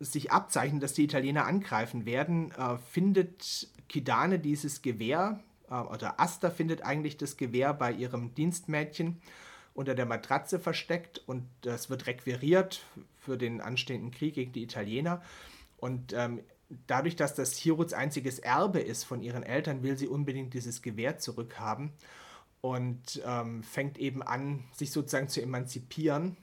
sich 0.00 0.32
abzeichnet, 0.32 0.82
dass 0.82 0.94
die 0.94 1.04
Italiener 1.04 1.46
angreifen 1.46 2.06
werden, 2.06 2.50
äh, 2.52 2.78
findet 2.78 3.68
Kidane 3.88 4.38
dieses 4.38 4.82
Gewehr, 4.82 5.40
äh, 5.70 5.74
oder 5.74 6.18
Asta 6.18 6.50
findet 6.50 6.82
eigentlich 6.82 7.18
das 7.18 7.36
Gewehr 7.36 7.74
bei 7.74 7.92
ihrem 7.92 8.34
Dienstmädchen 8.34 9.20
unter 9.76 9.94
der 9.94 10.06
Matratze 10.06 10.58
versteckt 10.58 11.22
und 11.26 11.46
das 11.60 11.90
wird 11.90 12.06
requiriert 12.06 12.82
für 13.18 13.36
den 13.36 13.60
anstehenden 13.60 14.10
Krieg 14.10 14.34
gegen 14.34 14.52
die 14.52 14.62
Italiener. 14.62 15.22
Und 15.76 16.14
ähm, 16.14 16.40
dadurch, 16.86 17.14
dass 17.14 17.34
das 17.34 17.56
Hiruts 17.56 17.92
einziges 17.92 18.38
Erbe 18.38 18.80
ist 18.80 19.04
von 19.04 19.22
ihren 19.22 19.42
Eltern, 19.42 19.82
will 19.82 19.98
sie 19.98 20.08
unbedingt 20.08 20.54
dieses 20.54 20.80
Gewehr 20.80 21.18
zurückhaben 21.18 21.92
und 22.62 23.22
ähm, 23.26 23.62
fängt 23.62 23.98
eben 23.98 24.22
an, 24.22 24.64
sich 24.72 24.90
sozusagen 24.90 25.28
zu 25.28 25.42
emanzipieren, 25.42 26.38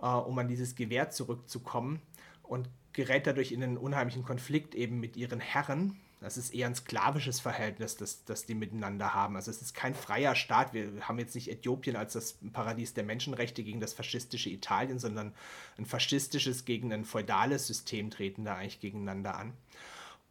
äh, 0.00 0.06
um 0.06 0.38
an 0.38 0.48
dieses 0.48 0.74
Gewehr 0.74 1.10
zurückzukommen 1.10 2.00
und 2.42 2.70
gerät 2.94 3.26
dadurch 3.26 3.52
in 3.52 3.62
einen 3.62 3.76
unheimlichen 3.76 4.24
Konflikt 4.24 4.74
eben 4.74 4.98
mit 4.98 5.16
ihren 5.16 5.40
Herren, 5.40 6.00
das 6.22 6.36
ist 6.36 6.54
eher 6.54 6.66
ein 6.66 6.74
sklavisches 6.74 7.40
Verhältnis, 7.40 7.96
das, 7.96 8.24
das 8.24 8.46
die 8.46 8.54
miteinander 8.54 9.12
haben. 9.12 9.36
Also 9.36 9.50
es 9.50 9.60
ist 9.60 9.74
kein 9.74 9.94
freier 9.94 10.34
Staat. 10.34 10.72
Wir 10.72 11.08
haben 11.08 11.18
jetzt 11.18 11.34
nicht 11.34 11.50
Äthiopien 11.50 11.96
als 11.96 12.12
das 12.12 12.38
Paradies 12.52 12.94
der 12.94 13.04
Menschenrechte 13.04 13.64
gegen 13.64 13.80
das 13.80 13.92
faschistische 13.92 14.48
Italien, 14.48 14.98
sondern 14.98 15.34
ein 15.78 15.86
faschistisches 15.86 16.64
gegen 16.64 16.92
ein 16.92 17.04
feudales 17.04 17.66
System 17.66 18.10
treten 18.10 18.44
da 18.44 18.56
eigentlich 18.56 18.80
gegeneinander 18.80 19.36
an. 19.36 19.52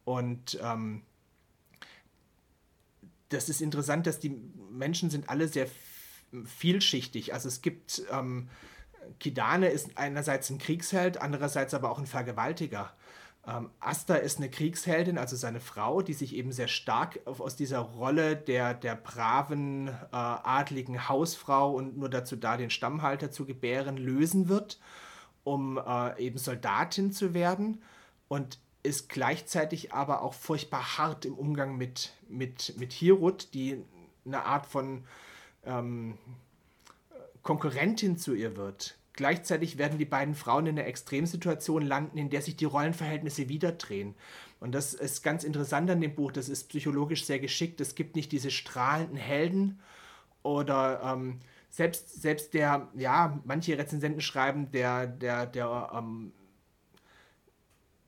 Und 0.04 0.58
ähm, 0.62 1.02
das 3.28 3.48
ist 3.48 3.60
interessant, 3.60 4.06
dass 4.06 4.18
die 4.18 4.30
Menschen 4.70 5.10
sind 5.10 5.28
alle 5.28 5.46
sehr 5.48 5.68
vielschichtig. 6.44 7.34
Also 7.34 7.48
es 7.48 7.60
gibt 7.60 8.02
ähm, 8.10 8.48
Kidane 9.18 9.68
ist 9.68 9.96
einerseits 9.96 10.50
ein 10.50 10.58
Kriegsheld, 10.58 11.20
andererseits 11.20 11.74
aber 11.74 11.90
auch 11.90 11.98
ein 11.98 12.06
Vergewaltiger. 12.06 12.92
Ähm, 13.46 13.70
Asta 13.80 14.14
ist 14.14 14.38
eine 14.38 14.50
Kriegsheldin, 14.50 15.18
also 15.18 15.34
seine 15.34 15.60
Frau, 15.60 16.00
die 16.00 16.12
sich 16.12 16.34
eben 16.36 16.52
sehr 16.52 16.68
stark 16.68 17.20
aus 17.26 17.56
dieser 17.56 17.80
Rolle 17.80 18.36
der, 18.36 18.72
der 18.74 18.94
braven, 18.94 19.88
äh, 19.88 19.92
adligen 20.12 21.08
Hausfrau 21.08 21.72
und 21.72 21.98
nur 21.98 22.08
dazu 22.08 22.36
da, 22.36 22.56
den 22.56 22.70
Stammhalter 22.70 23.32
zu 23.32 23.44
gebären, 23.44 23.96
lösen 23.96 24.48
wird, 24.48 24.78
um 25.42 25.76
äh, 25.76 26.20
eben 26.22 26.38
Soldatin 26.38 27.10
zu 27.10 27.34
werden 27.34 27.82
und 28.28 28.60
ist 28.84 29.08
gleichzeitig 29.08 29.92
aber 29.92 30.22
auch 30.22 30.34
furchtbar 30.34 30.98
hart 30.98 31.24
im 31.24 31.34
Umgang 31.34 31.76
mit, 31.76 32.12
mit, 32.28 32.76
mit 32.78 32.92
Hirut, 32.92 33.54
die 33.54 33.84
eine 34.24 34.44
Art 34.44 34.66
von 34.66 35.04
ähm, 35.64 36.16
Konkurrentin 37.42 38.16
zu 38.18 38.34
ihr 38.34 38.56
wird, 38.56 38.96
Gleichzeitig 39.14 39.76
werden 39.76 39.98
die 39.98 40.06
beiden 40.06 40.34
Frauen 40.34 40.66
in 40.66 40.78
einer 40.78 40.88
Extremsituation 40.88 41.82
landen, 41.82 42.16
in 42.16 42.30
der 42.30 42.40
sich 42.40 42.56
die 42.56 42.64
Rollenverhältnisse 42.64 43.48
wieder 43.48 43.72
drehen. 43.72 44.14
Und 44.58 44.74
das 44.74 44.94
ist 44.94 45.22
ganz 45.22 45.44
interessant 45.44 45.90
an 45.90 46.00
dem 46.00 46.14
Buch. 46.14 46.32
Das 46.32 46.48
ist 46.48 46.68
psychologisch 46.68 47.26
sehr 47.26 47.38
geschickt. 47.38 47.80
Es 47.80 47.94
gibt 47.94 48.16
nicht 48.16 48.32
diese 48.32 48.50
strahlenden 48.50 49.16
Helden 49.16 49.80
oder 50.42 51.02
ähm, 51.04 51.40
selbst, 51.68 52.22
selbst 52.22 52.54
der, 52.54 52.88
ja, 52.94 53.40
manche 53.44 53.76
Rezensenten 53.76 54.20
schreiben, 54.20 54.70
der, 54.72 55.06
der, 55.06 55.46
der, 55.46 55.90
ähm, 55.94 56.32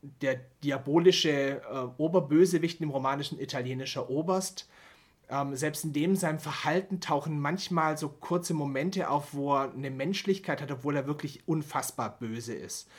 der 0.01 0.39
diabolische 0.63 1.61
äh, 1.61 1.87
Oberbösewicht 1.97 2.81
im 2.81 2.89
romanischen 2.89 3.39
italienischer 3.39 4.09
Oberst 4.09 4.69
ähm, 5.29 5.55
selbst 5.55 5.83
in 5.83 5.93
dem 5.93 6.15
seinem 6.15 6.39
Verhalten 6.39 7.01
tauchen 7.01 7.39
manchmal 7.39 7.97
so 7.97 8.09
kurze 8.09 8.53
Momente 8.53 9.09
auf, 9.09 9.33
wo 9.33 9.55
er 9.55 9.71
eine 9.71 9.91
Menschlichkeit 9.91 10.61
hat, 10.61 10.71
obwohl 10.71 10.95
er 10.95 11.07
wirklich 11.07 11.47
unfassbar 11.47 12.17
böse 12.19 12.53
ist. 12.53 12.89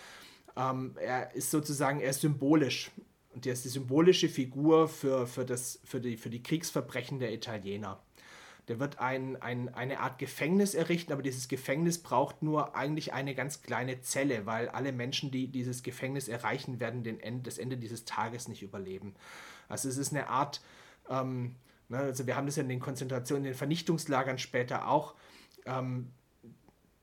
Ähm, 0.56 0.96
er 1.00 1.34
ist 1.34 1.50
sozusagen, 1.50 2.00
er 2.00 2.10
ist 2.10 2.22
symbolisch. 2.22 2.90
Und 3.34 3.44
er 3.44 3.52
ist 3.52 3.66
die 3.66 3.68
symbolische 3.68 4.30
Figur 4.30 4.88
für, 4.88 5.26
für, 5.26 5.44
das, 5.44 5.78
für, 5.84 6.00
die, 6.00 6.16
für 6.16 6.30
die 6.30 6.42
Kriegsverbrechen 6.42 7.18
der 7.18 7.34
Italiener. 7.34 8.00
Der 8.68 8.80
wird 8.80 8.98
ein, 8.98 9.40
ein, 9.40 9.72
eine 9.72 10.00
Art 10.00 10.18
Gefängnis 10.18 10.74
errichten, 10.74 11.12
aber 11.12 11.22
dieses 11.22 11.46
Gefängnis 11.46 12.02
braucht 12.02 12.42
nur 12.42 12.74
eigentlich 12.74 13.12
eine 13.12 13.34
ganz 13.34 13.62
kleine 13.62 14.00
Zelle, 14.00 14.46
weil 14.46 14.68
alle 14.70 14.90
Menschen, 14.90 15.30
die 15.30 15.48
dieses 15.48 15.82
Gefängnis 15.82 16.28
erreichen, 16.28 16.80
werden 16.80 17.04
den 17.04 17.20
End, 17.20 17.46
das 17.46 17.58
Ende 17.58 17.76
dieses 17.76 18.06
Tages 18.06 18.48
nicht 18.48 18.62
überleben. 18.62 19.14
Also 19.68 19.88
es 19.88 19.98
ist 19.98 20.12
eine 20.12 20.28
Art, 20.28 20.62
ähm, 21.08 21.54
ne, 21.88 21.98
also 21.98 22.26
wir 22.26 22.36
haben 22.36 22.46
das 22.46 22.56
ja 22.56 22.62
in 22.62 22.68
den 22.68 22.80
Konzentrationen, 22.80 23.44
in 23.44 23.52
den 23.52 23.56
Vernichtungslagern 23.56 24.38
später 24.38 24.88
auch, 24.88 25.14
ähm, 25.66 26.10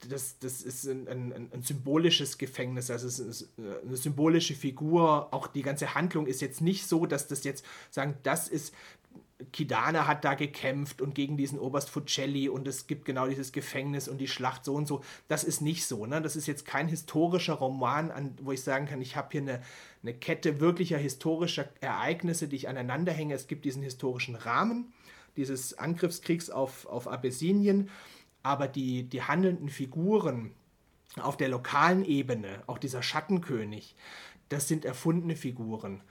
das, 0.10 0.38
das 0.39 0.62
ist 0.62 0.86
ein, 0.86 1.08
ein, 1.08 1.50
ein, 1.54 1.62
symbolisches 1.62 2.38
Gefängnis, 2.38 2.91
also 2.91 3.08
es 3.08 3.19
ist 3.19 3.50
eine 3.58 3.96
symbolische 3.96 4.54
Figur. 4.54 5.34
Auch 5.34 5.48
die 5.48 5.62
ganze 5.62 5.96
Handlung 5.96 6.28
ist 6.28 6.41
jetzt 6.41 6.62
nicht 6.62 6.88
so, 6.88 7.06
dass 7.06 7.28
das 7.28 7.43
jetzt 7.43 7.65
sagen, 7.89 8.17
das 8.24 8.48
ist 8.48 8.74
Kidane 9.51 10.08
hat 10.08 10.23
da 10.23 10.34
gekämpft 10.36 11.01
und 11.01 11.15
gegen 11.15 11.38
diesen 11.38 11.60
Oberst 11.60 11.89
Fucelli 11.89 12.49
und 12.49 12.67
es 12.67 12.88
gibt 12.88 13.06
genau 13.06 13.27
dieses 13.27 13.51
Gefängnis 13.51 14.08
und 14.08 14.19
die 14.19 14.27
Schlacht 14.27 14.63
so 14.65 14.75
und 14.75 14.88
so. 14.88 15.01
Das 15.27 15.43
ist 15.43 15.62
nicht 15.62 15.86
so. 15.86 16.06
Ne? 16.06 16.21
Das 16.21 16.36
ist 16.36 16.47
jetzt 16.47 16.65
kein 16.65 16.88
historischer 16.88 17.53
Roman, 17.53 18.12
an, 18.12 18.38
wo 18.41 18.51
ich 18.51 18.63
sagen 18.63 18.86
kann, 18.86 19.01
ich 19.01 19.15
habe 19.15 19.29
hier 19.32 19.41
eine, 19.41 19.62
eine 20.01 20.13
Kette 20.13 20.60
wirklicher 20.60 20.97
historischer 20.97 21.69
Ereignisse, 21.82 22.47
die 22.47 22.56
ich 22.56 22.69
aneinander 22.69 23.12
hänge. 23.12 23.34
Es 23.34 23.47
gibt 23.47 23.65
diesen 23.65 23.84
historischen 23.84 24.36
Rahmen 24.36 24.93
dieses 25.38 25.77
Angriffskriegs 25.77 26.49
auf, 26.49 26.86
auf 26.86 27.08
Abessinien, 27.08 27.89
aber 28.43 28.67
die, 28.67 29.03
die 29.03 29.23
handelnden 29.23 29.69
Figuren 29.69 30.51
auf 31.19 31.38
der 31.38 31.49
lokalen 31.49 32.03
Ebene, 32.06 32.63
auch 32.67 32.77
dieser 32.77 33.03
Schattenkönig, 33.03 33.95
das 34.49 34.67
sind 34.67 34.86
erfundene 34.86 35.36
Figuren. 35.36 36.01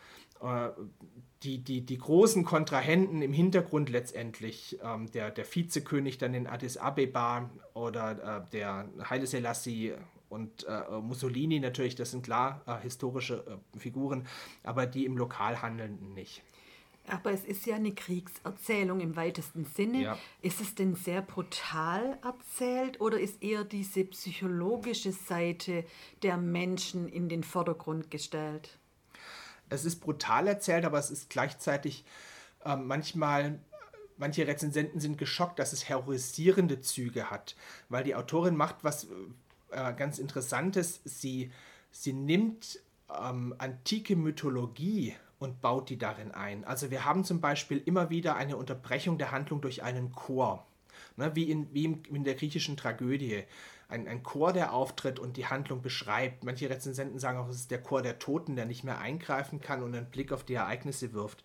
Die, 1.42 1.58
die, 1.58 1.84
die 1.84 1.98
großen 1.98 2.44
Kontrahenten 2.44 3.20
im 3.20 3.32
Hintergrund 3.32 3.90
letztendlich, 3.90 4.78
ähm, 4.82 5.10
der, 5.10 5.30
der 5.30 5.44
Vizekönig 5.44 6.18
dann 6.18 6.34
in 6.34 6.46
Addis 6.46 6.76
Abeba 6.76 7.50
oder 7.74 8.44
äh, 8.46 8.50
der 8.50 8.88
Haile 9.10 9.26
Selassie 9.26 9.94
und 10.28 10.66
äh, 10.66 11.00
Mussolini 11.00 11.60
natürlich, 11.60 11.94
das 11.94 12.12
sind 12.12 12.22
klar 12.22 12.62
äh, 12.66 12.80
historische 12.82 13.60
äh, 13.74 13.78
Figuren, 13.78 14.26
aber 14.62 14.86
die 14.86 15.04
im 15.04 15.16
Lokalhandelnden 15.16 16.14
nicht. 16.14 16.42
Aber 17.08 17.32
es 17.32 17.44
ist 17.44 17.66
ja 17.66 17.76
eine 17.76 17.92
Kriegserzählung 17.92 19.00
im 19.00 19.16
weitesten 19.16 19.64
Sinne. 19.64 20.02
Ja. 20.02 20.18
Ist 20.40 20.60
es 20.60 20.74
denn 20.74 20.94
sehr 20.94 21.20
brutal 21.20 22.18
erzählt 22.22 23.00
oder 23.00 23.18
ist 23.18 23.42
eher 23.42 23.64
diese 23.64 24.04
psychologische 24.04 25.12
Seite 25.12 25.84
der 26.22 26.36
Menschen 26.36 27.08
in 27.08 27.28
den 27.28 27.42
Vordergrund 27.42 28.10
gestellt? 28.10 28.78
Es 29.72 29.84
ist 29.84 30.00
brutal 30.00 30.46
erzählt, 30.46 30.84
aber 30.84 30.98
es 30.98 31.10
ist 31.10 31.30
gleichzeitig 31.30 32.04
äh, 32.64 32.76
manchmal, 32.76 33.58
manche 34.18 34.46
Rezensenten 34.46 35.00
sind 35.00 35.18
geschockt, 35.18 35.58
dass 35.58 35.72
es 35.72 35.88
heroisierende 35.88 36.80
Züge 36.80 37.30
hat, 37.30 37.56
weil 37.88 38.04
die 38.04 38.14
Autorin 38.14 38.56
macht 38.56 38.76
was 38.82 39.06
äh, 39.70 39.92
ganz 39.94 40.18
Interessantes. 40.18 41.00
Sie, 41.04 41.50
sie 41.90 42.12
nimmt 42.12 42.80
ähm, 43.10 43.54
antike 43.58 44.16
Mythologie 44.16 45.14
und 45.38 45.60
baut 45.60 45.90
die 45.90 45.98
darin 45.98 46.30
ein. 46.30 46.64
Also 46.64 46.90
wir 46.90 47.04
haben 47.04 47.24
zum 47.24 47.40
Beispiel 47.40 47.82
immer 47.84 48.10
wieder 48.10 48.36
eine 48.36 48.56
Unterbrechung 48.56 49.18
der 49.18 49.32
Handlung 49.32 49.60
durch 49.60 49.82
einen 49.82 50.12
Chor, 50.12 50.64
ne, 51.16 51.34
wie, 51.34 51.50
in, 51.50 51.72
wie 51.74 51.84
in 51.84 52.24
der 52.24 52.34
griechischen 52.34 52.76
Tragödie 52.76 53.44
ein, 53.88 54.08
ein 54.08 54.22
Chor, 54.22 54.52
der 54.52 54.72
auftritt 54.72 55.18
und 55.18 55.36
die 55.36 55.46
Handlung 55.46 55.82
beschreibt. 55.82 56.44
Manche 56.44 56.70
Rezensenten 56.70 57.18
sagen 57.18 57.38
auch, 57.38 57.48
es 57.48 57.56
ist 57.56 57.70
der 57.70 57.82
Chor 57.82 58.02
der 58.02 58.18
Toten, 58.18 58.56
der 58.56 58.66
nicht 58.66 58.84
mehr 58.84 58.98
eingreifen 58.98 59.60
kann 59.60 59.82
und 59.82 59.94
einen 59.94 60.10
Blick 60.10 60.32
auf 60.32 60.44
die 60.44 60.54
Ereignisse 60.54 61.12
wirft. 61.12 61.44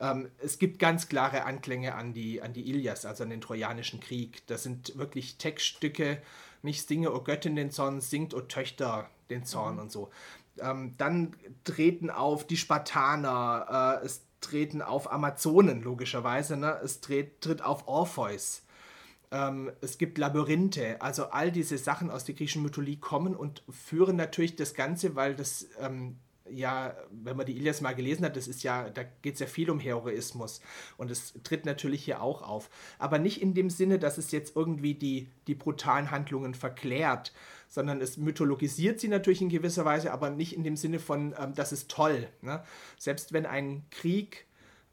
Ähm, 0.00 0.30
es 0.38 0.58
gibt 0.58 0.78
ganz 0.78 1.08
klare 1.08 1.44
Anklänge 1.44 1.94
an 1.94 2.12
die, 2.12 2.42
an 2.42 2.52
die 2.52 2.68
Ilias, 2.68 3.06
also 3.06 3.24
an 3.24 3.30
den 3.30 3.40
Trojanischen 3.40 4.00
Krieg. 4.00 4.46
Das 4.46 4.62
sind 4.62 4.96
wirklich 4.98 5.38
Textstücke, 5.38 6.20
nicht 6.62 6.86
singe, 6.86 7.12
o 7.12 7.20
Göttin 7.20 7.56
den 7.56 7.70
Zorn, 7.70 8.00
singt, 8.00 8.34
o 8.34 8.40
Töchter 8.40 9.08
den 9.30 9.44
Zorn 9.44 9.74
mhm. 9.74 9.80
und 9.80 9.92
so. 9.92 10.10
Ähm, 10.58 10.94
dann 10.98 11.36
treten 11.64 12.10
auf 12.10 12.46
die 12.46 12.56
Spartaner, 12.56 14.00
äh, 14.02 14.06
es 14.06 14.22
treten 14.40 14.82
auf 14.82 15.10
Amazonen, 15.10 15.82
logischerweise, 15.82 16.56
ne? 16.56 16.78
es 16.82 17.00
tritt, 17.00 17.40
tritt 17.40 17.62
auf 17.62 17.88
Orpheus. 17.88 18.62
Ähm, 19.30 19.72
es 19.80 19.98
gibt 19.98 20.18
Labyrinthe, 20.18 21.00
also 21.00 21.26
all 21.26 21.50
diese 21.50 21.78
Sachen 21.78 22.10
aus 22.10 22.24
der 22.24 22.34
griechischen 22.34 22.62
Mythologie 22.62 22.98
kommen 22.98 23.34
und 23.34 23.62
führen 23.68 24.16
natürlich 24.16 24.56
das 24.56 24.74
Ganze, 24.74 25.16
weil 25.16 25.34
das 25.34 25.68
ähm, 25.80 26.16
ja, 26.50 26.94
wenn 27.10 27.36
man 27.36 27.46
die 27.46 27.56
Ilias 27.56 27.80
mal 27.80 27.94
gelesen 27.94 28.24
hat, 28.24 28.36
das 28.36 28.48
ist 28.48 28.62
ja, 28.62 28.88
da 28.90 29.02
geht 29.22 29.34
es 29.34 29.40
ja 29.40 29.46
viel 29.46 29.70
um 29.70 29.80
Heroismus 29.80 30.60
und 30.96 31.10
es 31.10 31.34
tritt 31.42 31.66
natürlich 31.66 32.04
hier 32.04 32.22
auch 32.22 32.42
auf. 32.42 32.70
Aber 32.98 33.18
nicht 33.18 33.42
in 33.42 33.54
dem 33.54 33.70
Sinne, 33.70 33.98
dass 33.98 34.18
es 34.18 34.30
jetzt 34.30 34.56
irgendwie 34.56 34.94
die, 34.94 35.28
die 35.46 35.54
brutalen 35.54 36.10
Handlungen 36.10 36.54
verklärt, 36.54 37.32
sondern 37.68 38.00
es 38.00 38.16
mythologisiert 38.16 39.00
sie 39.00 39.08
natürlich 39.08 39.42
in 39.42 39.48
gewisser 39.48 39.84
Weise, 39.84 40.12
aber 40.12 40.30
nicht 40.30 40.54
in 40.54 40.64
dem 40.64 40.76
Sinne 40.76 40.98
von, 40.98 41.34
ähm, 41.38 41.54
das 41.54 41.72
ist 41.72 41.90
toll. 41.90 42.28
Ne? 42.42 42.62
Selbst 42.98 43.32
wenn 43.32 43.46
ein 43.46 43.84
Krieg 43.90 44.46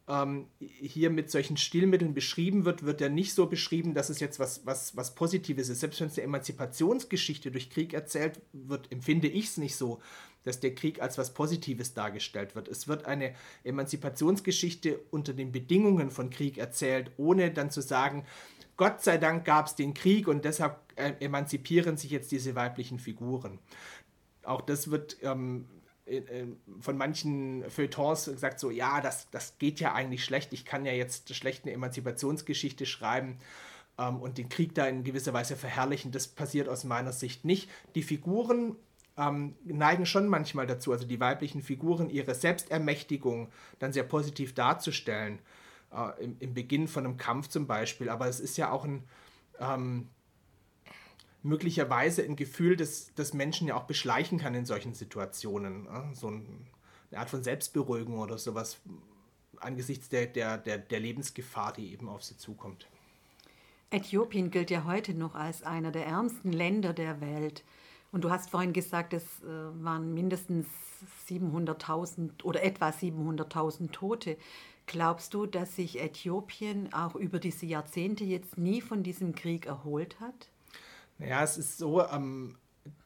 ähm, 0.07 0.47
hier 0.59 1.09
mit 1.09 1.31
solchen 1.31 1.55
Stilmitteln 1.55 2.13
beschrieben 2.13 2.65
wird, 2.65 2.83
wird 2.83 2.99
er 3.01 3.09
nicht 3.09 3.33
so 3.33 3.45
beschrieben, 3.45 3.93
dass 3.93 4.09
es 4.09 4.19
jetzt 4.19 4.37
was, 4.39 4.65
was, 4.65 4.97
was 4.97 5.15
Positives 5.15 5.69
ist. 5.69 5.79
Selbst 5.79 6.01
wenn 6.01 6.07
es 6.07 6.17
eine 6.17 6.25
Emanzipationsgeschichte 6.25 7.51
durch 7.51 7.69
Krieg 7.69 7.93
erzählt 7.93 8.41
wird, 8.51 8.91
empfinde 8.91 9.27
ich 9.27 9.45
es 9.45 9.57
nicht 9.57 9.75
so, 9.77 10.01
dass 10.43 10.59
der 10.59 10.75
Krieg 10.75 11.01
als 11.01 11.17
was 11.17 11.33
Positives 11.33 11.93
dargestellt 11.93 12.53
wird. 12.53 12.67
Es 12.67 12.89
wird 12.89 13.05
eine 13.05 13.33
Emanzipationsgeschichte 13.63 14.99
unter 15.09 15.33
den 15.33 15.53
Bedingungen 15.53 16.11
von 16.11 16.29
Krieg 16.29 16.57
erzählt, 16.57 17.11
ohne 17.15 17.51
dann 17.51 17.71
zu 17.71 17.81
sagen, 17.81 18.25
Gott 18.75 19.01
sei 19.01 19.17
Dank 19.17 19.45
gab 19.45 19.67
es 19.67 19.75
den 19.75 19.93
Krieg 19.93 20.27
und 20.27 20.43
deshalb 20.43 20.79
äh, 20.95 21.13
emanzipieren 21.21 21.95
sich 21.95 22.11
jetzt 22.11 22.31
diese 22.31 22.55
weiblichen 22.55 22.99
Figuren. 22.99 23.59
Auch 24.43 24.61
das 24.61 24.91
wird 24.91 25.17
ähm, 25.21 25.65
von 26.81 26.97
manchen 26.97 27.69
Feuilletons 27.69 28.25
gesagt, 28.25 28.59
so, 28.59 28.71
ja, 28.71 28.99
das, 28.99 29.29
das 29.31 29.57
geht 29.57 29.79
ja 29.79 29.93
eigentlich 29.93 30.25
schlecht. 30.25 30.51
Ich 30.53 30.65
kann 30.65 30.85
ja 30.85 30.91
jetzt 30.91 31.33
schlecht 31.33 31.63
eine 31.63 31.73
Emanzipationsgeschichte 31.73 32.85
schreiben 32.85 33.37
ähm, 33.97 34.17
und 34.21 34.37
den 34.37 34.49
Krieg 34.49 34.75
da 34.75 34.85
in 34.85 35.03
gewisser 35.03 35.33
Weise 35.33 35.55
verherrlichen. 35.55 36.11
Das 36.11 36.27
passiert 36.27 36.67
aus 36.67 36.83
meiner 36.83 37.13
Sicht 37.13 37.45
nicht. 37.45 37.69
Die 37.95 38.03
Figuren 38.03 38.75
ähm, 39.17 39.55
neigen 39.63 40.05
schon 40.05 40.27
manchmal 40.27 40.67
dazu, 40.67 40.91
also 40.91 41.05
die 41.05 41.19
weiblichen 41.19 41.61
Figuren, 41.61 42.09
ihre 42.09 42.35
Selbstermächtigung 42.35 43.49
dann 43.79 43.93
sehr 43.93 44.03
positiv 44.03 44.53
darzustellen. 44.53 45.39
Äh, 45.93 46.23
im, 46.23 46.35
im, 46.39 46.53
Beginn 46.53 46.87
von 46.87 47.05
einem 47.05 47.17
Kampf 47.17 47.47
zum 47.47 47.67
Beispiel. 47.67 48.09
Aber 48.09 48.27
es 48.27 48.39
ist 48.39 48.57
ja 48.57 48.71
auch 48.71 48.83
ein. 48.83 49.03
Ähm, 49.59 50.09
möglicherweise 51.43 52.23
ein 52.23 52.35
Gefühl, 52.35 52.75
das, 52.75 53.11
das 53.15 53.33
Menschen 53.33 53.67
ja 53.67 53.75
auch 53.75 53.83
beschleichen 53.83 54.39
kann 54.39 54.55
in 54.55 54.65
solchen 54.65 54.93
Situationen. 54.93 55.87
So 56.13 56.27
eine 56.27 56.41
Art 57.13 57.29
von 57.29 57.43
Selbstberuhigung 57.43 58.17
oder 58.17 58.37
sowas 58.37 58.77
angesichts 59.59 60.09
der, 60.09 60.27
der, 60.27 60.57
der, 60.57 60.77
der 60.77 60.99
Lebensgefahr, 60.99 61.73
die 61.73 61.91
eben 61.91 62.09
auf 62.09 62.23
sie 62.23 62.37
zukommt. 62.37 62.87
Äthiopien 63.91 64.49
gilt 64.49 64.71
ja 64.71 64.85
heute 64.85 65.13
noch 65.13 65.35
als 65.35 65.63
einer 65.63 65.91
der 65.91 66.07
ärmsten 66.07 66.51
Länder 66.51 66.93
der 66.93 67.21
Welt. 67.21 67.63
Und 68.11 68.23
du 68.23 68.31
hast 68.31 68.49
vorhin 68.49 68.73
gesagt, 68.73 69.13
es 69.13 69.23
äh, 69.43 69.83
waren 69.83 70.13
mindestens 70.13 70.67
700.000 71.29 72.43
oder 72.43 72.63
etwa 72.63 72.89
700.000 72.89 73.91
Tote. 73.91 74.37
Glaubst 74.85 75.33
du, 75.33 75.45
dass 75.45 75.75
sich 75.75 76.01
Äthiopien 76.01 76.91
auch 76.93 77.15
über 77.15 77.39
diese 77.39 77.65
Jahrzehnte 77.65 78.23
jetzt 78.23 78.57
nie 78.57 78.81
von 78.81 79.03
diesem 79.03 79.35
Krieg 79.35 79.65
erholt 79.65 80.19
hat? 80.19 80.49
Naja, 81.23 81.43
es 81.43 81.57
ist 81.57 81.77
so, 81.77 82.05
ähm, 82.05 82.57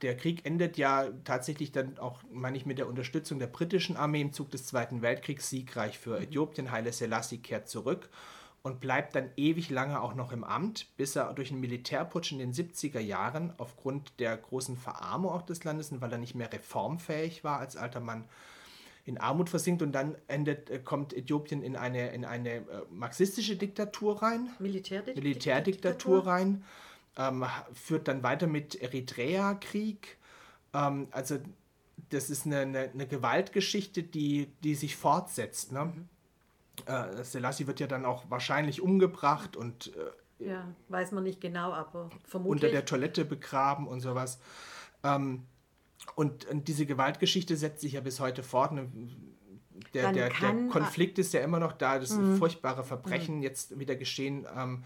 der 0.02 0.18
Krieg 0.18 0.46
endet 0.46 0.78
ja 0.78 1.10
tatsächlich 1.24 1.72
dann 1.72 1.98
auch, 2.00 2.22
meine 2.32 2.58
ich, 2.58 2.66
mit 2.66 2.80
der 2.80 2.88
Unterstützung 2.88 3.40
der 3.40 3.48
britischen 3.48 3.96
Armee 3.96 4.22
im 4.22 4.34
Zug 4.34 4.50
des 4.52 4.66
Zweiten 4.66 5.02
Weltkriegs 5.02 5.50
siegreich 5.50 6.00
für 6.00 6.20
Äthiopien. 6.20 6.72
Haile 6.72 6.92
Selassie 6.92 7.38
kehrt 7.38 7.70
zurück 7.70 8.10
und 8.64 8.80
bleibt 8.80 9.16
dann 9.16 9.30
ewig 9.38 9.70
lange 9.70 10.02
auch 10.02 10.16
noch 10.16 10.32
im 10.32 10.44
Amt, 10.44 10.88
bis 10.98 11.16
er 11.16 11.34
durch 11.34 11.52
einen 11.52 11.62
Militärputsch 11.62 12.32
in 12.32 12.40
den 12.40 12.54
70er 12.54 13.00
Jahren 13.00 13.54
aufgrund 13.58 14.20
der 14.20 14.36
großen 14.36 14.78
Verarmung 14.78 15.32
auch 15.32 15.44
des 15.44 15.64
Landes 15.64 15.92
und 15.92 16.02
weil 16.02 16.12
er 16.12 16.18
nicht 16.18 16.36
mehr 16.36 16.52
reformfähig 16.52 17.44
war 17.44 17.60
als 17.60 17.78
alter 17.78 18.00
Mann 18.00 18.26
in 19.06 19.18
Armut 19.18 19.50
versinkt 19.50 19.82
und 19.82 19.94
dann 19.94 20.16
endet, 20.28 20.70
äh, 20.70 20.80
kommt 20.80 21.14
Äthiopien 21.14 21.62
in 21.62 21.78
eine, 21.78 22.10
in 22.10 22.26
eine 22.26 22.56
äh, 22.56 22.64
marxistische 22.90 23.56
Diktatur 23.56 24.22
rein. 24.22 24.50
Militärdiktatur. 24.60 25.24
Militärdiktatur 25.24 26.28
rein 26.28 26.64
ähm, 27.18 27.46
führt 27.74 28.08
dann 28.08 28.24
weiter 28.24 28.48
mit 28.48 28.76
Eritrea-Krieg. 28.76 30.18
Ähm, 30.74 31.08
also 31.12 31.40
das 32.10 32.30
ist 32.30 32.46
eine, 32.46 32.60
eine, 32.60 32.80
eine, 32.94 33.08
Gewaltgeschichte, 33.08 34.04
die, 34.04 34.48
die 34.64 34.76
sich 34.76 34.96
fortsetzt. 34.96 35.72
Ne? 35.72 35.86
Mhm. 35.86 36.10
Äh, 36.86 37.24
Selassie 37.24 37.68
wird 37.68 37.80
ja 37.80 37.88
dann 37.88 38.06
auch 38.06 38.30
wahrscheinlich 38.30 38.82
umgebracht 38.82 39.58
und 39.58 39.92
äh, 39.96 40.12
ja, 40.40 40.68
weiß 40.90 41.14
man 41.14 41.24
nicht 41.24 41.42
genau, 41.42 41.74
aber 41.74 42.12
vermutlich. 42.24 42.64
Unter 42.64 42.70
der 42.70 42.86
Toilette 42.86 43.26
begraben 43.26 43.88
und 43.88 44.02
sowas. 44.02 44.40
Ähm, 45.04 45.46
und, 46.16 46.46
und, 46.46 46.68
diese 46.68 46.86
Gewaltgeschichte 46.86 47.58
setzt 47.58 47.82
sich 47.82 47.94
ja 47.94 48.02
bis 48.02 48.20
heute 48.20 48.44
fort. 48.44 48.72
Ne? 48.72 48.88
Der, 49.96 50.14
der, 50.14 50.30
der, 50.30 50.68
Konflikt 50.70 51.18
ist 51.18 51.34
ja 51.34 51.42
immer 51.42 51.60
noch 51.60 51.74
da, 51.74 51.98
das 51.98 52.12
mhm. 52.12 52.38
furchtbare 52.38 52.84
Verbrechen 52.84 53.38
mhm. 53.38 53.42
jetzt 53.42 53.80
wieder 53.80 53.96
geschehen. 53.96 54.46
Ähm, 54.56 54.84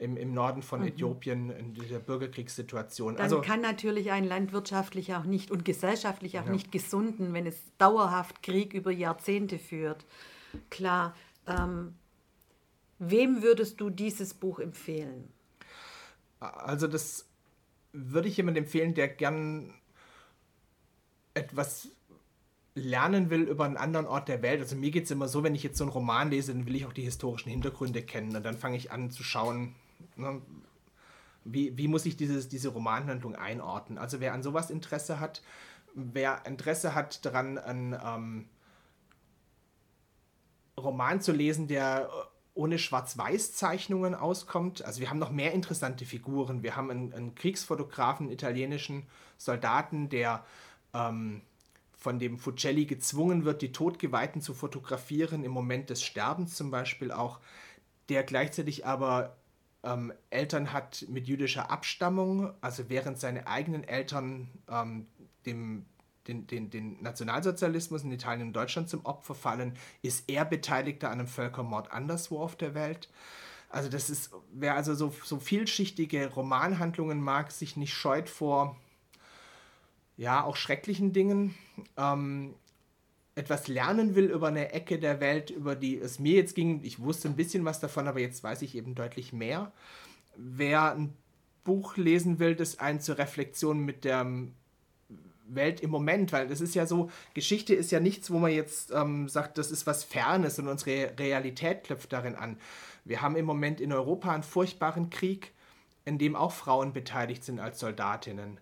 im, 0.00 0.16
im 0.16 0.32
Norden 0.32 0.62
von 0.62 0.80
mhm. 0.80 0.88
Äthiopien 0.88 1.50
in 1.50 1.74
dieser 1.74 1.98
Bürgerkriegssituation. 1.98 3.14
Dann 3.16 3.22
also, 3.22 3.40
kann 3.40 3.60
natürlich 3.60 4.10
ein 4.10 4.24
Land 4.24 4.52
wirtschaftlich 4.52 5.14
auch 5.14 5.24
nicht 5.24 5.50
und 5.50 5.64
gesellschaftlich 5.64 6.38
auch 6.38 6.46
ja. 6.46 6.52
nicht 6.52 6.72
gesunden, 6.72 7.32
wenn 7.34 7.46
es 7.46 7.56
dauerhaft 7.78 8.42
Krieg 8.42 8.74
über 8.74 8.90
Jahrzehnte 8.90 9.58
führt. 9.58 10.06
Klar. 10.70 11.14
Ähm, 11.46 11.94
wem 12.98 13.42
würdest 13.42 13.80
du 13.80 13.90
dieses 13.90 14.34
Buch 14.34 14.60
empfehlen? 14.60 15.28
Also 16.40 16.86
das 16.86 17.26
würde 17.92 18.28
ich 18.28 18.36
jemandem 18.36 18.64
empfehlen, 18.64 18.94
der 18.94 19.08
gern 19.08 19.74
etwas 21.34 21.88
lernen 22.74 23.30
will 23.30 23.42
über 23.42 23.64
einen 23.64 23.76
anderen 23.76 24.06
Ort 24.06 24.28
der 24.28 24.42
Welt. 24.42 24.60
Also 24.60 24.76
mir 24.76 24.90
geht 24.90 25.04
es 25.04 25.10
immer 25.10 25.26
so, 25.26 25.42
wenn 25.42 25.54
ich 25.54 25.62
jetzt 25.62 25.78
so 25.78 25.84
einen 25.84 25.92
Roman 25.92 26.30
lese, 26.30 26.52
dann 26.52 26.66
will 26.66 26.76
ich 26.76 26.86
auch 26.86 26.92
die 26.92 27.02
historischen 27.02 27.50
Hintergründe 27.50 28.02
kennen. 28.02 28.36
Und 28.36 28.44
dann 28.44 28.56
fange 28.56 28.76
ich 28.76 28.92
an 28.92 29.10
zu 29.10 29.24
schauen, 29.24 29.74
ne, 30.18 30.42
wie, 31.44 31.76
wie 31.76 31.88
muss 31.88 32.06
ich 32.06 32.16
dieses, 32.16 32.48
diese 32.48 32.68
Romanhandlung 32.68 33.34
einordnen. 33.34 33.98
Also 33.98 34.20
wer 34.20 34.34
an 34.34 34.42
sowas 34.42 34.70
Interesse 34.70 35.20
hat, 35.20 35.42
wer 35.94 36.44
Interesse 36.46 36.94
hat 36.94 37.24
daran, 37.24 37.58
einen 37.58 37.96
ähm, 38.04 38.48
Roman 40.78 41.20
zu 41.20 41.32
lesen, 41.32 41.68
der 41.68 42.10
ohne 42.54 42.78
Schwarz-Weiß-Zeichnungen 42.78 44.14
auskommt. 44.14 44.84
Also 44.84 45.00
wir 45.00 45.10
haben 45.10 45.18
noch 45.18 45.30
mehr 45.30 45.52
interessante 45.52 46.04
Figuren. 46.04 46.62
Wir 46.62 46.76
haben 46.76 46.90
einen, 46.90 47.12
einen 47.12 47.34
Kriegsfotografen, 47.34 48.26
einen 48.26 48.32
italienischen 48.32 49.06
Soldaten, 49.36 50.08
der 50.08 50.44
ähm, 50.92 51.42
von 51.96 52.18
dem 52.18 52.38
Fucelli 52.38 52.86
gezwungen 52.86 53.44
wird, 53.44 53.62
die 53.62 53.72
Todgeweihten 53.72 54.40
zu 54.40 54.54
fotografieren, 54.54 55.44
im 55.44 55.52
Moment 55.52 55.90
des 55.90 56.02
Sterbens 56.02 56.54
zum 56.54 56.70
Beispiel 56.70 57.12
auch, 57.12 57.40
der 58.08 58.24
gleichzeitig 58.24 58.86
aber 58.86 59.36
ähm, 59.82 60.12
Eltern 60.30 60.72
hat 60.72 61.04
mit 61.08 61.28
jüdischer 61.28 61.70
Abstammung, 61.70 62.52
also 62.60 62.88
während 62.88 63.18
seine 63.18 63.46
eigenen 63.46 63.84
Eltern 63.84 64.48
ähm, 64.70 65.06
dem, 65.46 65.86
den, 66.26 66.46
den, 66.46 66.70
den 66.70 67.02
Nationalsozialismus 67.02 68.02
in 68.02 68.12
Italien 68.12 68.48
und 68.48 68.52
Deutschland 68.52 68.88
zum 68.88 69.04
Opfer 69.06 69.34
fallen, 69.34 69.74
ist 70.02 70.28
er 70.28 70.44
Beteiligter 70.44 71.08
an 71.08 71.20
einem 71.20 71.28
Völkermord 71.28 71.92
anderswo 71.92 72.40
auf 72.40 72.56
der 72.56 72.74
Welt. 72.74 73.08
Also 73.70 73.88
das 73.88 74.10
ist, 74.10 74.30
wer 74.52 74.74
also 74.74 74.94
so, 74.94 75.14
so 75.24 75.38
vielschichtige 75.38 76.28
Romanhandlungen 76.32 77.20
mag, 77.20 77.52
sich 77.52 77.76
nicht 77.76 77.92
scheut 77.92 78.28
vor 78.28 78.76
ja, 80.18 80.42
auch 80.42 80.56
schrecklichen 80.56 81.12
Dingen, 81.12 81.54
ähm, 81.96 82.54
etwas 83.38 83.68
lernen 83.68 84.14
will 84.14 84.26
über 84.26 84.48
eine 84.48 84.72
Ecke 84.72 84.98
der 84.98 85.20
Welt, 85.20 85.50
über 85.50 85.76
die 85.76 85.98
es 85.98 86.18
mir 86.18 86.34
jetzt 86.34 86.54
ging, 86.54 86.80
ich 86.82 86.98
wusste 86.98 87.28
ein 87.28 87.36
bisschen 87.36 87.64
was 87.64 87.80
davon, 87.80 88.08
aber 88.08 88.20
jetzt 88.20 88.42
weiß 88.42 88.62
ich 88.62 88.74
eben 88.74 88.94
deutlich 88.94 89.32
mehr. 89.32 89.72
Wer 90.36 90.94
ein 90.94 91.14
Buch 91.64 91.96
lesen 91.96 92.38
will, 92.38 92.56
das 92.56 92.78
einen 92.78 93.00
zur 93.00 93.18
Reflexion 93.18 93.80
mit 93.84 94.04
der 94.04 94.26
Welt 95.46 95.80
im 95.80 95.90
Moment, 95.90 96.32
weil 96.32 96.48
das 96.48 96.60
ist 96.60 96.74
ja 96.74 96.84
so, 96.84 97.10
Geschichte 97.34 97.74
ist 97.74 97.90
ja 97.90 98.00
nichts, 98.00 98.30
wo 98.30 98.38
man 98.38 98.52
jetzt 98.52 98.90
ähm, 98.90 99.28
sagt, 99.28 99.56
das 99.56 99.70
ist 99.70 99.86
was 99.86 100.04
Fernes 100.04 100.58
und 100.58 100.68
unsere 100.68 101.18
Realität 101.18 101.84
klopft 101.84 102.12
darin 102.12 102.34
an. 102.34 102.58
Wir 103.04 103.22
haben 103.22 103.36
im 103.36 103.46
Moment 103.46 103.80
in 103.80 103.92
Europa 103.92 104.32
einen 104.32 104.42
furchtbaren 104.42 105.10
Krieg, 105.10 105.52
in 106.04 106.18
dem 106.18 106.36
auch 106.36 106.52
Frauen 106.52 106.92
beteiligt 106.92 107.44
sind 107.44 107.60
als 107.60 107.78
Soldatinnen. 107.78 108.58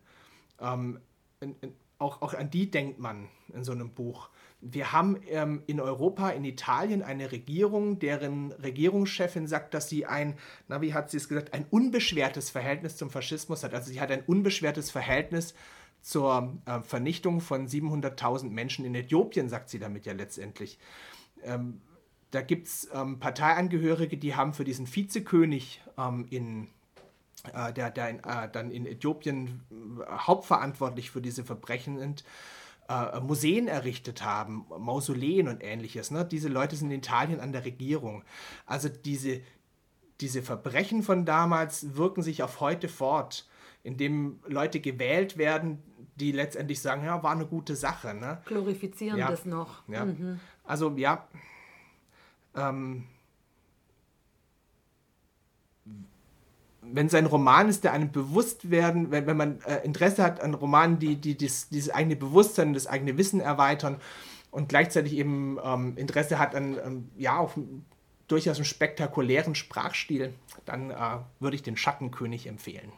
Ähm, 0.60 1.00
in, 1.40 1.56
in, 1.60 1.74
auch, 1.98 2.22
auch 2.22 2.34
an 2.34 2.50
die 2.50 2.70
denkt 2.70 2.98
man 2.98 3.28
in 3.52 3.64
so 3.64 3.72
einem 3.72 3.90
Buch. 3.90 4.28
Wir 4.60 4.92
haben 4.92 5.20
ähm, 5.28 5.62
in 5.66 5.80
Europa, 5.80 6.30
in 6.30 6.44
Italien 6.44 7.02
eine 7.02 7.30
Regierung, 7.30 7.98
deren 7.98 8.52
Regierungschefin 8.52 9.46
sagt, 9.46 9.74
dass 9.74 9.88
sie 9.88 10.06
ein, 10.06 10.34
na 10.68 10.80
wie 10.80 10.94
hat 10.94 11.10
sie 11.10 11.18
es 11.18 11.28
gesagt, 11.28 11.52
ein 11.52 11.66
unbeschwertes 11.70 12.50
Verhältnis 12.50 12.96
zum 12.96 13.10
Faschismus 13.10 13.62
hat. 13.64 13.74
Also 13.74 13.92
sie 13.92 14.00
hat 14.00 14.10
ein 14.10 14.22
unbeschwertes 14.26 14.90
Verhältnis 14.90 15.54
zur 16.00 16.56
äh, 16.66 16.80
Vernichtung 16.80 17.40
von 17.40 17.68
700.000 17.68 18.50
Menschen 18.50 18.84
in 18.84 18.94
Äthiopien, 18.94 19.48
sagt 19.48 19.68
sie 19.68 19.78
damit 19.78 20.06
ja 20.06 20.12
letztendlich. 20.12 20.78
Ähm, 21.42 21.80
da 22.30 22.42
gibt 22.42 22.66
es 22.66 22.88
ähm, 22.92 23.18
Parteiangehörige, 23.18 24.16
die 24.16 24.34
haben 24.34 24.52
für 24.52 24.64
diesen 24.64 24.86
Vizekönig 24.92 25.82
ähm, 25.98 26.26
in 26.30 26.68
äh, 27.52 27.72
der, 27.72 27.90
der 27.90 28.10
in, 28.10 28.18
äh, 28.20 28.48
dann 28.50 28.70
in 28.70 28.86
Äthiopien 28.86 29.60
äh, 29.70 30.04
hauptverantwortlich 30.10 31.10
für 31.10 31.20
diese 31.20 31.44
Verbrechen 31.44 31.98
sind, 31.98 32.24
äh, 32.88 33.20
Museen 33.20 33.68
errichtet 33.68 34.24
haben, 34.24 34.66
Mausoleen 34.78 35.48
und 35.48 35.62
ähnliches. 35.62 36.10
Ne? 36.10 36.24
Diese 36.24 36.48
Leute 36.48 36.76
sind 36.76 36.90
in 36.90 36.98
Italien 36.98 37.40
an 37.40 37.52
der 37.52 37.64
Regierung. 37.64 38.24
Also 38.64 38.88
diese, 38.88 39.40
diese 40.20 40.42
Verbrechen 40.42 41.02
von 41.02 41.24
damals 41.24 41.96
wirken 41.96 42.22
sich 42.22 42.42
auf 42.42 42.60
heute 42.60 42.88
fort, 42.88 43.48
indem 43.82 44.40
Leute 44.46 44.80
gewählt 44.80 45.36
werden, 45.38 45.82
die 46.16 46.32
letztendlich 46.32 46.80
sagen, 46.80 47.04
ja, 47.04 47.22
war 47.22 47.32
eine 47.32 47.46
gute 47.46 47.76
Sache. 47.76 48.14
Ne? 48.14 48.40
Glorifizieren 48.46 49.18
ja. 49.18 49.30
das 49.30 49.44
noch. 49.44 49.86
Ja. 49.88 50.04
Mhm. 50.04 50.40
Also 50.64 50.92
ja, 50.96 51.26
ähm, 52.54 53.04
wenn 56.92 57.06
es 57.06 57.14
ein 57.14 57.26
Roman 57.26 57.68
ist, 57.68 57.84
der 57.84 57.92
einem 57.92 58.12
bewusst 58.12 58.70
werden, 58.70 59.10
wenn, 59.10 59.26
wenn 59.26 59.36
man 59.36 59.60
äh, 59.62 59.84
Interesse 59.84 60.22
hat 60.22 60.40
an 60.40 60.54
Romanen, 60.54 60.98
die, 60.98 61.16
die 61.16 61.36
dies, 61.36 61.68
dieses 61.68 61.90
eigene 61.90 62.16
Bewusstsein, 62.16 62.74
das 62.74 62.86
eigene 62.86 63.18
Wissen 63.18 63.40
erweitern 63.40 64.00
und 64.50 64.68
gleichzeitig 64.68 65.14
eben 65.14 65.58
ähm, 65.62 65.96
Interesse 65.96 66.38
hat 66.38 66.54
an, 66.54 66.78
ähm, 66.84 67.10
ja, 67.16 67.38
auf 67.38 67.58
durchaus 68.28 68.56
einem 68.56 68.64
spektakulären 68.64 69.54
Sprachstil, 69.54 70.34
dann 70.64 70.90
äh, 70.90 71.18
würde 71.40 71.56
ich 71.56 71.62
den 71.62 71.76
Schattenkönig 71.76 72.46
empfehlen. 72.46 72.92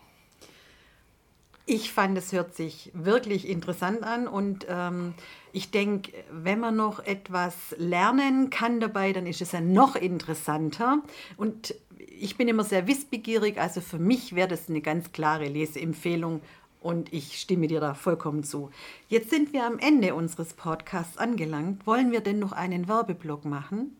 Ich 1.70 1.92
fand, 1.92 2.16
es 2.16 2.33
hört 2.33 2.55
sich 2.55 2.90
wirklich 2.94 3.46
interessant 3.46 4.03
an 4.03 4.27
und 4.27 4.64
ähm, 4.70 5.12
ich 5.53 5.70
denke, 5.70 6.12
wenn 6.31 6.61
man 6.61 6.77
noch 6.77 6.98
etwas 7.01 7.74
lernen 7.77 8.48
kann 8.48 8.81
dabei, 8.81 9.12
dann 9.12 9.27
ist 9.27 9.42
es 9.42 9.53
ja 9.53 9.61
noch 9.61 9.94
interessanter. 9.94 11.03
Und 11.37 11.74
ich 11.99 12.37
bin 12.37 12.49
immer 12.49 12.65
sehr 12.65 12.87
wissbegierig, 12.87 13.59
also 13.59 13.81
für 13.81 13.99
mich 13.99 14.35
wäre 14.35 14.49
das 14.49 14.69
eine 14.69 14.81
ganz 14.81 15.13
klare 15.13 15.47
Leseempfehlung 15.47 16.41
und 16.81 17.13
ich 17.13 17.41
stimme 17.41 17.67
dir 17.67 17.81
da 17.81 17.95
vollkommen 17.95 18.45
zu. 18.45 18.71
Jetzt 19.09 19.31
sind 19.31 19.53
wir 19.53 19.67
am 19.67 19.79
Ende 19.79 20.15
unseres 20.15 20.55
Podcasts 20.55 21.19
angelangt. 21.19 21.87
Wollen 21.87 22.13
wir 22.13 22.21
denn 22.21 22.39
noch 22.39 22.53
einen 22.53 22.89
Werbeblock 22.89 23.45
machen? 23.45 23.97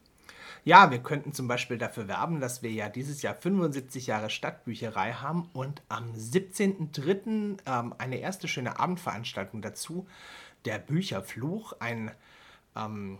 Ja, 0.65 0.91
wir 0.91 0.99
könnten 0.99 1.33
zum 1.33 1.49
Beispiel 1.49 1.79
dafür 1.79 2.09
werben, 2.09 2.41
dass 2.41 2.63
wir 2.63 2.71
ja 2.71 2.89
dieses 2.89 3.23
Jahr 3.23 3.35
75 3.35 4.07
Jahre 4.07 4.29
Stadtbücherei 4.29 5.13
haben 5.13 5.49
und 5.53 5.83
am 5.89 6.13
17.03. 6.13 7.59
Ähm, 7.67 7.95
eine 7.99 8.19
erste 8.19 8.49
schöne 8.49 8.79
Abendveranstaltung 8.79 9.63
dazu, 9.63 10.07
der 10.65 10.79
Bücherfluch, 10.79 11.75
ein 11.81 12.11
ähm, 12.77 13.19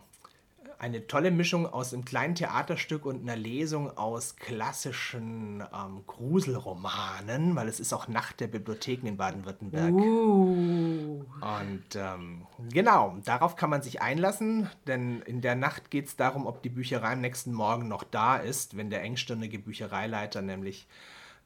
eine 0.79 1.07
tolle 1.09 1.31
Mischung 1.31 1.67
aus 1.67 1.93
einem 1.93 2.05
kleinen 2.05 2.37
Theaterstück 2.37 3.05
und 3.05 3.23
einer 3.23 3.37
Lesung 3.37 3.97
aus 3.97 4.37
klassischen 4.37 5.63
ähm, 5.75 6.05
Gruselromanen, 6.07 7.57
weil 7.57 7.69
es 7.69 7.81
ist 7.81 7.93
auch 7.93 8.07
Nacht 8.07 8.41
der 8.41 8.47
Bibliotheken 8.47 9.07
in 9.07 9.17
Baden-Württemberg. 9.17 9.93
Uh. 9.93 11.25
Und 11.41 11.97
ähm, 11.97 12.47
genau, 12.73 13.17
darauf 13.25 13.57
kann 13.57 13.71
man 13.71 13.83
sich 13.83 14.01
einlassen, 14.01 14.71
denn 14.87 15.21
in 15.23 15.41
der 15.41 15.57
Nacht 15.57 15.91
geht 15.91 16.07
es 16.07 16.17
darum, 16.17 16.47
ob 16.47 16.63
die 16.63 16.69
Bücherei 16.69 17.13
am 17.13 17.21
nächsten 17.21 17.53
Morgen 17.53 17.89
noch 17.89 18.05
da 18.05 18.37
ist, 18.37 18.77
wenn 18.77 18.91
der 18.91 19.03
engstirnige 19.03 19.59
Büchereileiter 19.59 20.43
nämlich 20.43 20.87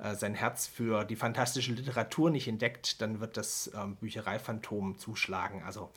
äh, 0.02 0.16
sein 0.16 0.34
Herz 0.34 0.66
für 0.66 1.04
die 1.04 1.16
fantastische 1.16 1.72
Literatur 1.72 2.30
nicht 2.30 2.48
entdeckt, 2.48 3.00
dann 3.00 3.20
wird 3.20 3.36
das 3.36 3.70
ähm, 3.74 3.96
Büchereiphantom 3.96 4.98
zuschlagen. 4.98 5.62
Also 5.64 5.90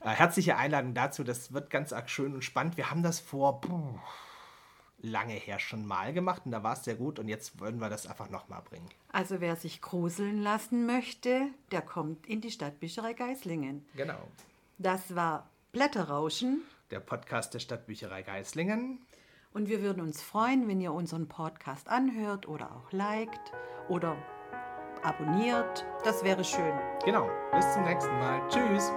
äh, 0.00 0.08
herzliche 0.08 0.56
Einladung 0.56 0.94
dazu, 0.94 1.22
das 1.22 1.52
wird 1.52 1.70
ganz 1.70 1.92
arg 1.92 2.10
schön 2.10 2.34
und 2.34 2.42
spannend. 2.42 2.76
Wir 2.76 2.90
haben 2.90 3.02
das 3.02 3.20
vor 3.20 3.60
puh, 3.60 3.98
lange 5.00 5.34
her 5.34 5.60
schon 5.60 5.86
mal 5.86 6.12
gemacht 6.12 6.42
und 6.44 6.50
da 6.50 6.62
war 6.62 6.72
es 6.72 6.84
sehr 6.84 6.96
gut 6.96 7.18
und 7.18 7.28
jetzt 7.28 7.60
wollen 7.60 7.78
wir 7.78 7.88
das 7.88 8.06
einfach 8.06 8.30
nochmal 8.30 8.62
bringen. 8.62 8.88
Also 9.12 9.40
wer 9.40 9.54
sich 9.54 9.80
gruseln 9.80 10.42
lassen 10.42 10.86
möchte, 10.86 11.48
der 11.70 11.82
kommt 11.82 12.26
in 12.26 12.40
die 12.40 12.50
Stadtbücherei 12.50 13.12
Geislingen. 13.12 13.84
Genau. 13.94 14.26
Das 14.78 15.14
war 15.14 15.48
Blätterrauschen. 15.70 16.62
Der 16.90 17.00
Podcast 17.00 17.54
der 17.54 17.60
Stadtbücherei 17.60 18.22
Geislingen. 18.22 18.98
Und 19.54 19.68
wir 19.68 19.82
würden 19.82 20.02
uns 20.02 20.22
freuen, 20.22 20.66
wenn 20.68 20.80
ihr 20.80 20.92
unseren 20.92 21.28
Podcast 21.28 21.88
anhört 21.88 22.48
oder 22.48 22.70
auch 22.72 22.92
liked 22.92 23.52
oder 23.88 24.16
abonniert. 25.02 25.84
Das 26.04 26.24
wäre 26.24 26.44
schön. 26.44 26.72
Genau. 27.04 27.28
Bis 27.52 27.72
zum 27.72 27.84
nächsten 27.84 28.18
Mal. 28.18 28.40
Tschüss. 28.48 28.92